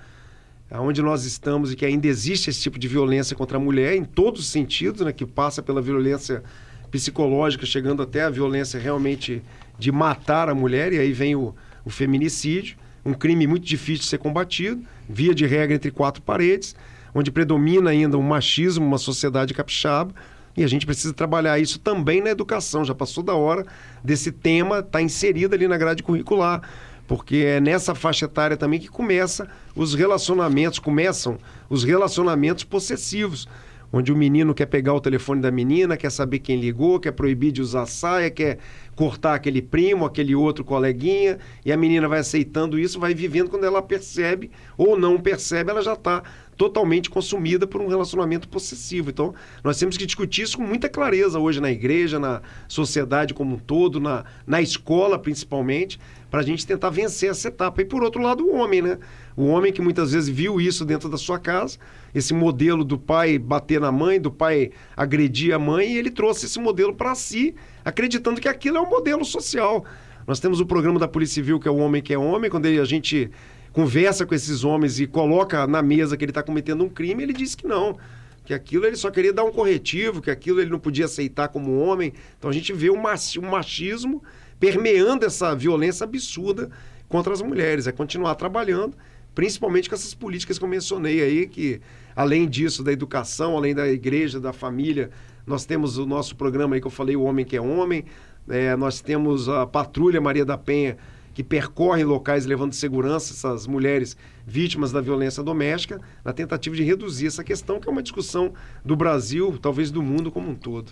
[0.69, 4.03] aonde nós estamos e que ainda existe esse tipo de violência contra a mulher em
[4.03, 5.13] todos os sentidos, né?
[5.13, 6.43] Que passa pela violência
[6.91, 9.41] psicológica, chegando até a violência realmente
[9.77, 11.53] de matar a mulher, e aí vem o,
[11.85, 16.75] o feminicídio, um crime muito difícil de ser combatido, via de regra entre quatro paredes,
[17.13, 20.13] onde predomina ainda o machismo, uma sociedade capixaba,
[20.55, 22.83] e a gente precisa trabalhar isso também na educação.
[22.83, 23.65] Já passou da hora
[24.03, 26.61] desse tema estar tá inserido ali na grade curricular,
[27.07, 31.38] porque é nessa faixa etária também que começa os relacionamentos, começam
[31.69, 33.47] os relacionamentos possessivos
[33.91, 37.51] onde o menino quer pegar o telefone da menina, quer saber quem ligou, quer proibir
[37.51, 38.57] de usar saia, quer
[38.98, 43.64] cortar aquele primo, aquele outro coleguinha, e a menina vai aceitando isso, vai vivendo quando
[43.64, 46.24] ela percebe ou não percebe, ela já está
[46.58, 49.12] totalmente consumida por um relacionamento possessivo.
[49.12, 53.56] Então, nós temos que discutir isso com muita clareza hoje na igreja, na sociedade como
[53.56, 56.00] um todo, na, na escola principalmente,
[56.32, 57.84] para a gente tentar vencer essa etapa.
[57.84, 58.98] E por outro lado, o homem, né?
[59.36, 61.78] O homem que muitas vezes viu isso dentro da sua casa,
[62.14, 66.48] esse modelo do pai bater na mãe, do pai agredir a mãe, e ele trouxe
[66.48, 67.54] esse modelo para si,
[67.88, 69.85] acreditando que aquilo é um modelo social.
[70.27, 72.65] Nós temos o programa da Polícia Civil, que é o Homem que é Homem, quando
[72.65, 73.31] a gente
[73.71, 77.31] conversa com esses homens e coloca na mesa que ele está cometendo um crime, ele
[77.31, 77.97] diz que não.
[78.43, 81.79] Que aquilo ele só queria dar um corretivo, que aquilo ele não podia aceitar como
[81.79, 82.11] homem.
[82.38, 84.21] Então a gente vê o machismo
[84.59, 86.69] permeando essa violência absurda
[87.07, 87.88] contra as mulheres.
[87.88, 88.97] É continuar trabalhando,
[89.33, 91.79] principalmente com essas políticas que eu mencionei aí, que
[92.13, 95.09] além disso, da educação, além da igreja, da família,
[95.48, 98.04] nós temos o nosso programa aí que eu falei, O Homem que é Homem.
[98.50, 100.98] É, nós temos a Patrulha Maria da Penha,
[101.34, 107.28] que percorrem locais levando segurança essas mulheres vítimas da violência doméstica, na tentativa de reduzir
[107.28, 110.91] essa questão, que é uma discussão do Brasil, talvez do mundo como um todo.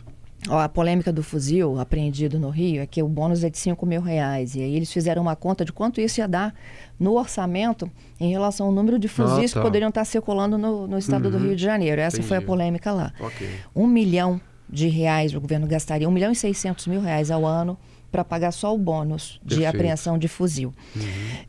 [0.50, 4.02] A polêmica do fuzil apreendido no Rio é que o bônus é de 5 mil
[4.02, 4.56] reais.
[4.56, 6.54] E aí eles fizeram uma conta de quanto isso ia dar
[7.00, 7.90] no orçamento
[8.20, 9.60] em relação ao número de fuzis ah, tá.
[9.60, 11.32] que poderiam estar circulando no, no estado uhum.
[11.32, 12.02] do Rio de Janeiro.
[12.02, 12.28] Essa Entendi.
[12.28, 13.14] foi a polêmica lá.
[13.20, 13.50] Okay.
[13.76, 14.40] Um milhão
[14.70, 17.78] de reais o governo gastaria, um milhão e seiscentos mil reais ao ano
[18.12, 19.76] para pagar só o bônus de Perfeito.
[19.76, 20.74] apreensão de fuzil.
[20.96, 21.02] Uhum.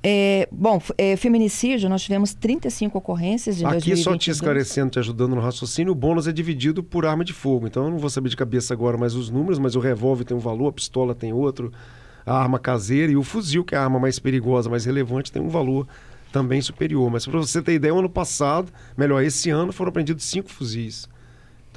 [0.03, 4.05] É, bom, é, feminicídio, nós tivemos 35 ocorrências de Aqui 2022.
[4.05, 7.67] só te esclarecendo, te ajudando no raciocínio, o bônus é dividido por arma de fogo.
[7.67, 10.37] Então eu não vou saber de cabeça agora mais os números, mas o revólver tem
[10.37, 11.73] um valor, a pistola tem outro,
[12.25, 15.41] a arma caseira e o fuzil, que é a arma mais perigosa, mais relevante, tem
[15.41, 15.87] um valor
[16.33, 17.11] também superior.
[17.11, 21.09] Mas para você ter ideia, o ano passado, melhor, esse ano foram apreendidos cinco fuzis.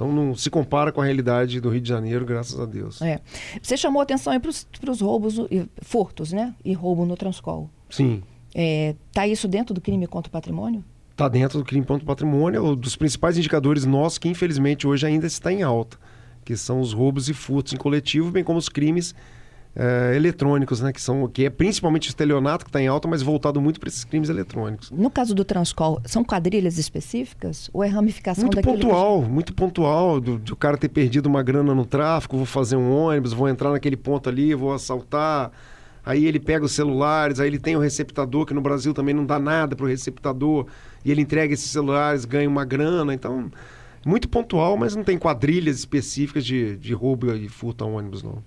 [0.00, 3.02] Então não se compara com a realidade do Rio de Janeiro, graças a Deus.
[3.02, 3.20] É.
[3.60, 6.54] Você chamou atenção aí para os roubos, e, furtos, né?
[6.64, 7.68] E roubo no Transcol.
[7.90, 8.22] Sim.
[8.54, 10.82] É, tá isso dentro do crime contra o patrimônio?
[11.10, 15.06] Está dentro do crime contra o patrimônio, um dos principais indicadores nossos que infelizmente hoje
[15.06, 15.98] ainda está em alta,
[16.46, 19.14] que são os roubos e furtos em coletivo, bem como os crimes
[19.74, 20.92] é, eletrônicos, né?
[20.92, 23.88] Que, são, que é principalmente o estelionato que está em alta, mas voltado muito para
[23.88, 24.90] esses crimes eletrônicos.
[24.90, 28.82] No caso do Transcol, são quadrilhas específicas ou é ramificação muito daquele...
[28.82, 32.90] pontual, muito pontual, do, do cara ter perdido uma grana no tráfico, vou fazer um
[32.90, 35.50] ônibus, vou entrar naquele ponto ali, vou assaltar.
[36.04, 39.24] Aí ele pega os celulares, aí ele tem o receptador, que no Brasil também não
[39.24, 40.66] dá nada para o receptador,
[41.04, 43.12] e ele entrega esses celulares, ganha uma grana.
[43.12, 43.50] Então,
[44.04, 48.42] muito pontual, mas não tem quadrilhas específicas de, de roubo e furto a ônibus, não.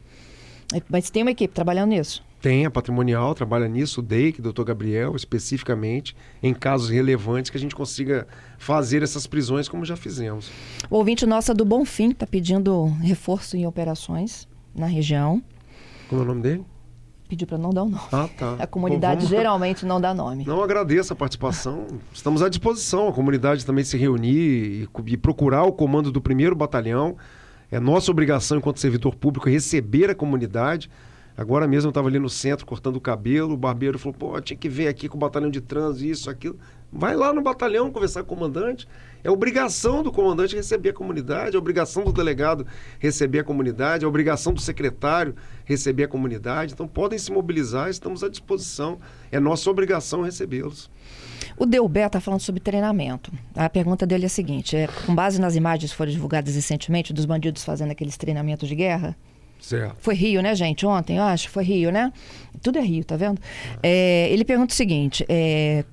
[0.90, 2.24] Mas tem uma equipe trabalhando nisso?
[2.42, 7.60] Tem a patrimonial, trabalha nisso, o DEIC, doutor Gabriel, especificamente, em casos relevantes que a
[7.60, 10.52] gente consiga fazer essas prisões como já fizemos.
[10.90, 14.46] O ouvinte nossa do Bonfim está pedindo reforço em operações
[14.76, 15.42] na região.
[16.10, 16.66] Como é o nome dele?
[17.30, 18.04] Pediu para não dar o nome.
[18.12, 18.58] Ah, tá.
[18.60, 19.30] A comunidade Bom, vamos...
[19.30, 20.46] geralmente não dá nome.
[20.46, 21.88] Não agradeço a participação.
[22.14, 23.08] Estamos à disposição.
[23.08, 27.16] A comunidade também se reunir e, e procurar o comando do primeiro batalhão.
[27.74, 30.92] É nossa obrigação, enquanto servidor público, receber a comunidade.
[31.36, 34.56] Agora mesmo eu estava ali no centro cortando o cabelo, o barbeiro falou, pô, tinha
[34.56, 36.56] que ver aqui com o batalhão de trânsito, isso, aquilo.
[36.92, 38.88] Vai lá no batalhão conversar com o comandante.
[39.24, 42.64] É obrigação do comandante receber a comunidade, é obrigação do delegado
[43.00, 45.34] receber a comunidade, é obrigação do secretário
[45.66, 46.74] receber a comunidade.
[46.74, 49.00] Então podem se mobilizar, estamos à disposição.
[49.32, 50.92] É nossa obrigação recebê-los.
[51.58, 53.32] O Delbé está falando sobre treinamento.
[53.56, 57.14] A pergunta dele é a seguinte: é, com base nas imagens que foram divulgadas recentemente
[57.14, 59.16] dos bandidos fazendo aqueles treinamentos de guerra,
[59.64, 59.96] Certo.
[60.00, 60.86] Foi Rio, né, gente?
[60.86, 61.50] Ontem, eu acho.
[61.50, 62.12] Foi Rio, né?
[62.62, 63.40] Tudo é Rio, tá vendo?
[63.82, 65.86] É, ele pergunta o seguinte: é,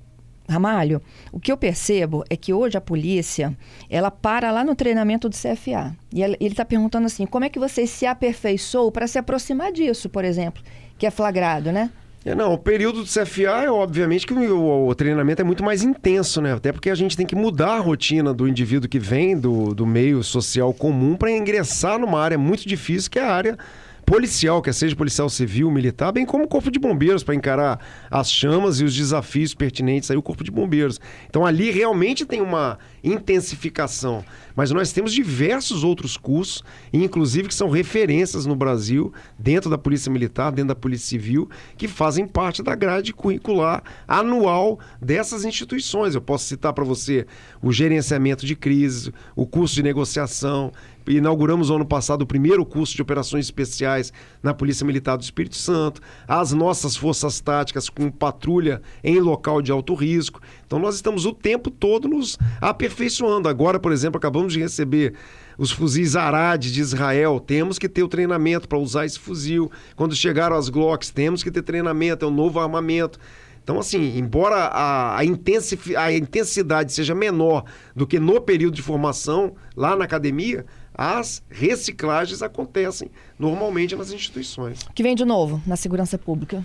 [0.48, 3.56] Ramalho, o que eu percebo é que hoje a polícia,
[3.88, 5.96] ela para lá no treinamento do CFA.
[6.12, 10.08] E ele está perguntando assim, como é que você se aperfeiçoou para se aproximar disso,
[10.08, 10.60] por exemplo,
[10.98, 11.90] que é flagrado, né?
[12.24, 15.82] É, não, o período do CFA é obviamente que o, o, treinamento é muito mais
[15.82, 16.52] intenso, né?
[16.52, 19.86] Até porque a gente tem que mudar a rotina do indivíduo que vem do, do
[19.86, 23.58] meio social comum para ingressar numa área muito difícil, que é a área
[24.04, 27.78] policial, quer seja policial civil, militar, bem como o corpo de bombeiros, para encarar
[28.10, 31.00] as chamas e os desafios pertinentes aí, o corpo de bombeiros.
[31.28, 34.24] Então ali realmente tem uma intensificação.
[34.54, 40.12] Mas nós temos diversos outros cursos, inclusive que são referências no Brasil, dentro da Polícia
[40.12, 46.14] Militar, dentro da Polícia Civil, que fazem parte da grade curricular anual dessas instituições.
[46.14, 47.26] Eu posso citar para você
[47.62, 50.72] o gerenciamento de crise, o curso de negociação,
[51.06, 56.00] inauguramos ano passado o primeiro curso de operações especiais na Polícia Militar do Espírito Santo,
[56.26, 60.40] as nossas forças táticas com patrulha em local de alto risco.
[60.66, 62.89] Então nós estamos o tempo todo nos aperfeiçoando.
[63.48, 65.14] Agora, por exemplo, acabamos de receber
[65.56, 69.70] os fuzis Arad de Israel, temos que ter o treinamento para usar esse fuzil.
[69.94, 73.18] Quando chegaram as Glocks, temos que ter treinamento, é um novo armamento.
[73.62, 77.64] Então, assim, embora a, a, a intensidade seja menor
[77.94, 80.64] do que no período de formação lá na academia,
[80.94, 84.80] as reciclagens acontecem normalmente nas instituições.
[84.94, 86.64] Que vem de novo na segurança pública?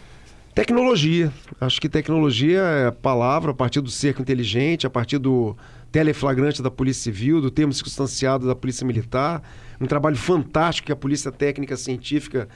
[0.53, 1.33] Tecnologia.
[1.59, 5.55] Acho que tecnologia é a palavra a partir do cerco inteligente, a partir do
[5.91, 9.41] teleflagrante da Polícia Civil, do termo circunstanciado da Polícia Militar.
[9.79, 12.47] Um trabalho fantástico que a Polícia Técnica Científica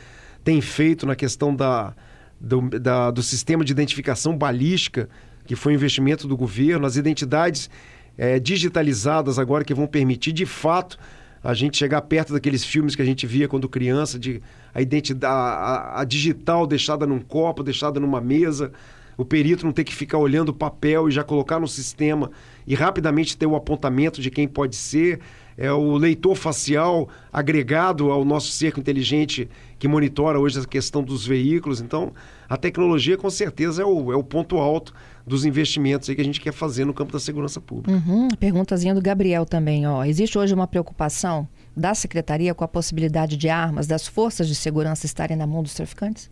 [0.44, 1.94] tem feito na questão da,
[2.40, 5.10] do, da, do sistema de identificação balística,
[5.46, 7.70] que foi um investimento do governo, as identidades
[8.18, 10.98] é, digitalizadas agora que vão permitir, de fato,
[11.44, 14.42] a gente chegar perto daqueles filmes que a gente via quando criança, de
[14.74, 18.72] a identidade, a, a, digital deixada num copo, deixada numa mesa,
[19.18, 22.30] o perito não ter que ficar olhando o papel e já colocar no sistema
[22.70, 25.20] e rapidamente ter o apontamento de quem pode ser,
[25.58, 29.50] é o leitor facial agregado ao nosso cerco inteligente
[29.80, 31.82] que monitora hoje a questão dos veículos.
[31.82, 32.14] Então,
[32.48, 34.94] a tecnologia com certeza é o, é o ponto alto
[35.26, 37.92] dos investimentos que a gente quer fazer no campo da segurança pública.
[37.92, 39.88] Uhum, perguntazinha do Gabriel também.
[39.88, 40.06] Ó.
[40.06, 45.08] Existe hoje uma preocupação da Secretaria com a possibilidade de armas das forças de segurança
[45.08, 46.30] estarem na mão dos traficantes?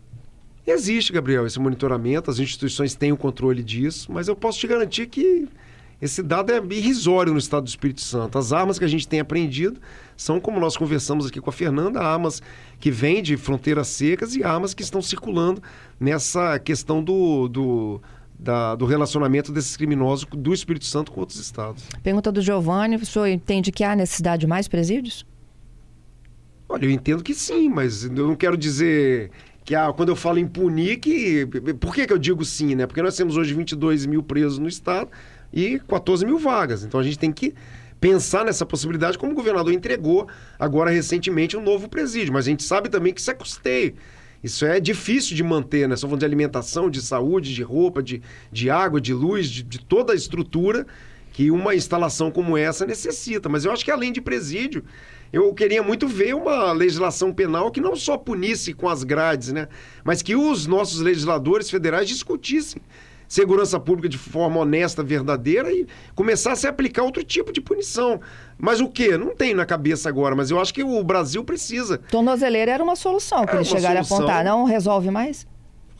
[0.64, 5.06] Existe, Gabriel, esse monitoramento, as instituições têm o controle disso, mas eu posso te garantir
[5.06, 5.48] que
[6.00, 8.38] esse dado é irrisório no estado do Espírito Santo.
[8.38, 9.80] As armas que a gente tem apreendido
[10.16, 12.40] são, como nós conversamos aqui com a Fernanda, armas
[12.78, 15.60] que vêm de fronteiras secas e armas que estão circulando
[15.98, 18.00] nessa questão do, do
[18.38, 21.84] da, do relacionamento desses criminosos do Espírito Santo com outros estados.
[22.02, 25.26] Pergunta do Giovanni: o senhor entende que há necessidade de mais presídios?
[26.68, 29.30] Olha, eu entendo que sim, mas eu não quero dizer
[29.64, 31.46] que ah, quando eu falo em punir, que.
[31.80, 32.86] Por que, que eu digo sim, né?
[32.86, 35.10] Porque nós temos hoje 22 mil presos no estado
[35.52, 36.84] e 14 mil vagas.
[36.84, 37.54] Então a gente tem que
[38.00, 40.28] pensar nessa possibilidade, como o governador entregou
[40.58, 42.32] agora recentemente um novo presídio.
[42.32, 43.94] Mas a gente sabe também que isso é custeio.
[44.42, 45.96] Isso é difícil de manter, né?
[45.96, 48.22] Só falando de alimentação, de saúde, de roupa, de,
[48.52, 50.86] de água, de luz, de, de toda a estrutura
[51.32, 53.48] que uma instalação como essa necessita.
[53.48, 54.84] Mas eu acho que além de presídio,
[55.32, 59.68] eu queria muito ver uma legislação penal que não só punisse com as grades, né?
[60.04, 62.80] Mas que os nossos legisladores federais discutissem
[63.28, 68.20] segurança pública de forma honesta, verdadeira e começasse a aplicar outro tipo de punição.
[68.58, 69.16] Mas o que?
[69.16, 71.98] Não tem na cabeça agora, mas eu acho que o Brasil precisa.
[72.10, 74.26] Tornozeleira era uma solução que é eles chegaram solução.
[74.26, 74.44] a apontar.
[74.44, 75.46] Não resolve mais?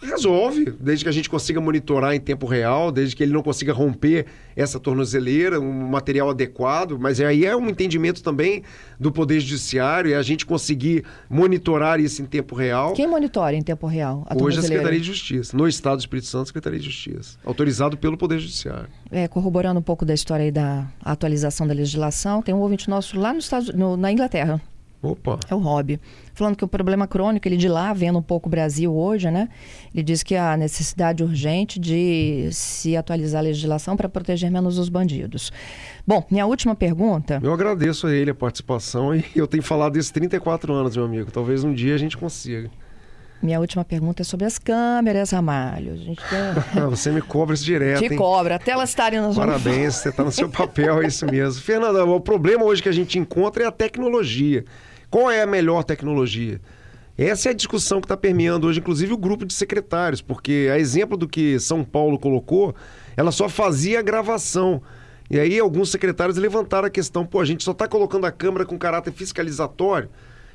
[0.00, 3.72] Resolve, desde que a gente consiga monitorar em tempo real, desde que ele não consiga
[3.72, 8.62] romper essa tornozeleira, um material adequado, mas aí é um entendimento também
[8.98, 12.92] do Poder Judiciário, é a gente conseguir monitorar isso em tempo real.
[12.92, 14.24] Quem monitora em tempo real?
[14.28, 17.38] A Hoje a Secretaria de Justiça, no Estado do Espírito Santo, a Secretaria de Justiça,
[17.44, 18.88] autorizado pelo Poder Judiciário.
[19.10, 23.18] É, corroborando um pouco da história aí da atualização da legislação, tem um ouvinte nosso
[23.18, 24.60] lá nos Estados, no, na Inglaterra,
[25.02, 25.38] Opa.
[25.48, 26.00] É o hobby.
[26.38, 29.48] Falando que o problema crônico, ele de lá, vendo um pouco o Brasil hoje, né?
[29.92, 34.88] Ele diz que há necessidade urgente de se atualizar a legislação para proteger menos os
[34.88, 35.50] bandidos.
[36.06, 37.40] Bom, minha última pergunta.
[37.42, 41.28] Eu agradeço a ele a participação e eu tenho falado isso 34 anos, meu amigo.
[41.28, 42.70] Talvez um dia a gente consiga.
[43.42, 45.96] Minha última pergunta é sobre as câmeras, Ramalho.
[45.96, 46.86] Tem...
[46.88, 47.98] você me cobra isso direto.
[47.98, 48.16] Te hein?
[48.16, 51.58] cobra, até elas estarem nos Parabéns, você está no seu papel, é isso mesmo.
[51.62, 54.64] Fernanda, o problema hoje que a gente encontra é a tecnologia.
[55.10, 56.60] Qual é a melhor tecnologia?
[57.16, 60.78] Essa é a discussão que está permeando hoje, inclusive, o grupo de secretários, porque a
[60.78, 62.74] exemplo do que São Paulo colocou,
[63.16, 64.82] ela só fazia a gravação.
[65.30, 68.64] E aí alguns secretários levantaram a questão, pô, a gente só está colocando a câmera
[68.64, 70.10] com caráter fiscalizatório.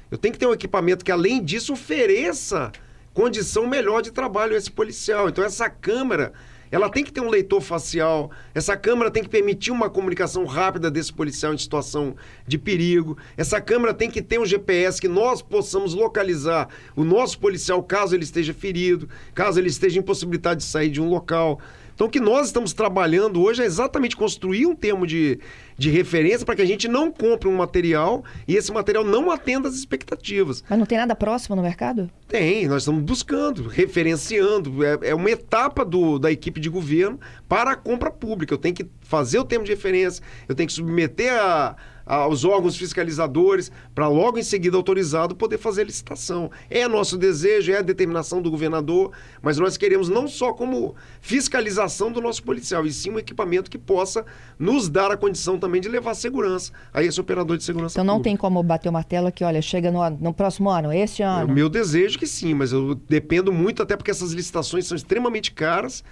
[0.09, 2.71] Eu tenho que ter um equipamento que, além disso, ofereça
[3.13, 5.29] condição melhor de trabalho a esse policial.
[5.29, 6.31] Então, essa câmera
[6.73, 8.31] ela tem que ter um leitor facial.
[8.51, 12.15] Essa câmera tem que permitir uma comunicação rápida desse policial em situação
[12.47, 13.15] de perigo.
[13.37, 18.15] Essa câmera tem que ter um GPS que nós possamos localizar o nosso policial caso
[18.15, 21.61] ele esteja ferido, caso ele esteja impossibilitado de sair de um local.
[21.93, 25.39] Então, o que nós estamos trabalhando hoje é exatamente construir um termo de,
[25.77, 29.67] de referência para que a gente não compre um material e esse material não atenda
[29.67, 30.63] às expectativas.
[30.69, 32.09] Mas não tem nada próximo no mercado?
[32.27, 34.83] Tem, nós estamos buscando, referenciando.
[34.83, 38.53] É, é uma etapa do, da equipe de governo para a compra pública.
[38.53, 41.75] Eu tenho que fazer o termo de referência, eu tenho que submeter a
[42.05, 46.51] aos órgãos fiscalizadores, para logo em seguida autorizado poder fazer licitação.
[46.69, 52.11] É nosso desejo, é a determinação do governador, mas nós queremos não só como fiscalização
[52.11, 54.25] do nosso policial, e sim um equipamento que possa
[54.57, 57.93] nos dar a condição também de levar segurança a esse operador de segurança.
[57.93, 58.29] Então não pública.
[58.29, 61.41] tem como bater o martelo que, olha, chega no, no próximo ano, este ano.
[61.41, 64.95] É o meu desejo que sim, mas eu dependo muito, até porque essas licitações são
[64.95, 66.03] extremamente caras.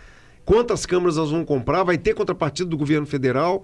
[0.44, 1.84] Quantas câmeras nós vamos comprar?
[1.84, 3.64] Vai ter contrapartida do governo federal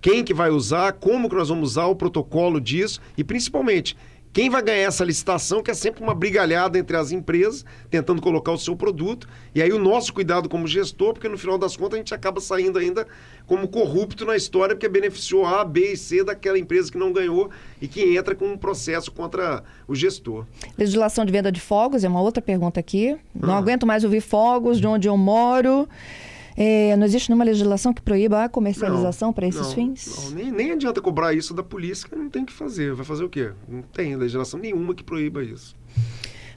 [0.00, 3.96] quem que vai usar, como que nós vamos usar o protocolo disso e principalmente
[4.36, 8.52] quem vai ganhar essa licitação, que é sempre uma brigalhada entre as empresas, tentando colocar
[8.52, 9.26] o seu produto.
[9.54, 12.38] E aí o nosso cuidado como gestor, porque no final das contas a gente acaba
[12.38, 13.06] saindo ainda
[13.46, 17.48] como corrupto na história, porque beneficiou A, B e C daquela empresa que não ganhou
[17.80, 20.44] e que entra com um processo contra o gestor.
[20.76, 23.16] Legislação de venda de fogos é uma outra pergunta aqui.
[23.34, 23.58] Não ah.
[23.58, 25.88] aguento mais ouvir fogos de onde eu moro.
[26.56, 30.30] É, não existe nenhuma legislação que proíba a comercialização para esses não, fins?
[30.30, 32.94] Não, nem, nem adianta cobrar isso da polícia, não tem que fazer.
[32.94, 33.52] Vai fazer o quê?
[33.68, 35.76] Não tem legislação nenhuma que proíba isso.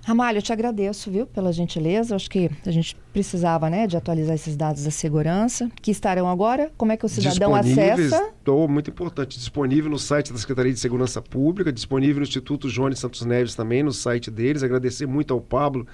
[0.10, 2.16] Ramalho, eu te agradeço, viu, pela gentileza.
[2.16, 6.72] Acho que a gente precisava, né, de atualizar esses dados da segurança, que estarão agora.
[6.78, 8.32] Como é que o cidadão acessa?
[8.40, 9.38] Estou muito importante.
[9.38, 13.84] Disponível no site da Secretaria de Segurança Pública, disponível no Instituto Jones Santos Neves também,
[13.84, 14.64] no site deles.
[14.64, 15.86] Agradecer muito ao Pablo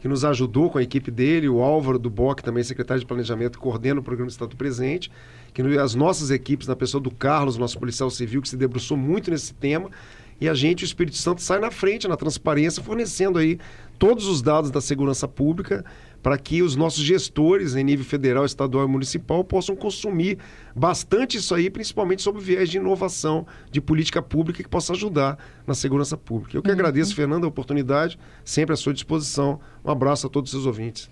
[0.00, 3.58] que nos ajudou com a equipe dele, o Álvaro do BOC, também secretário de Planejamento,
[3.58, 5.10] coordena o programa Estado Presente,
[5.52, 9.30] que as nossas equipes, na pessoa do Carlos, nosso policial civil, que se debruçou muito
[9.30, 9.90] nesse tema,
[10.40, 13.58] e a gente, o Espírito Santo, sai na frente, na transparência, fornecendo aí
[13.98, 15.84] todos os dados da segurança pública
[16.22, 20.38] para que os nossos gestores em nível federal, estadual e municipal possam consumir
[20.74, 25.38] bastante isso aí, principalmente sobre o viés de inovação, de política pública que possa ajudar
[25.66, 26.56] na segurança pública.
[26.56, 26.74] Eu que uhum.
[26.74, 29.60] agradeço, Fernando, a oportunidade, sempre à sua disposição.
[29.84, 31.10] Um abraço a todos os seus ouvintes.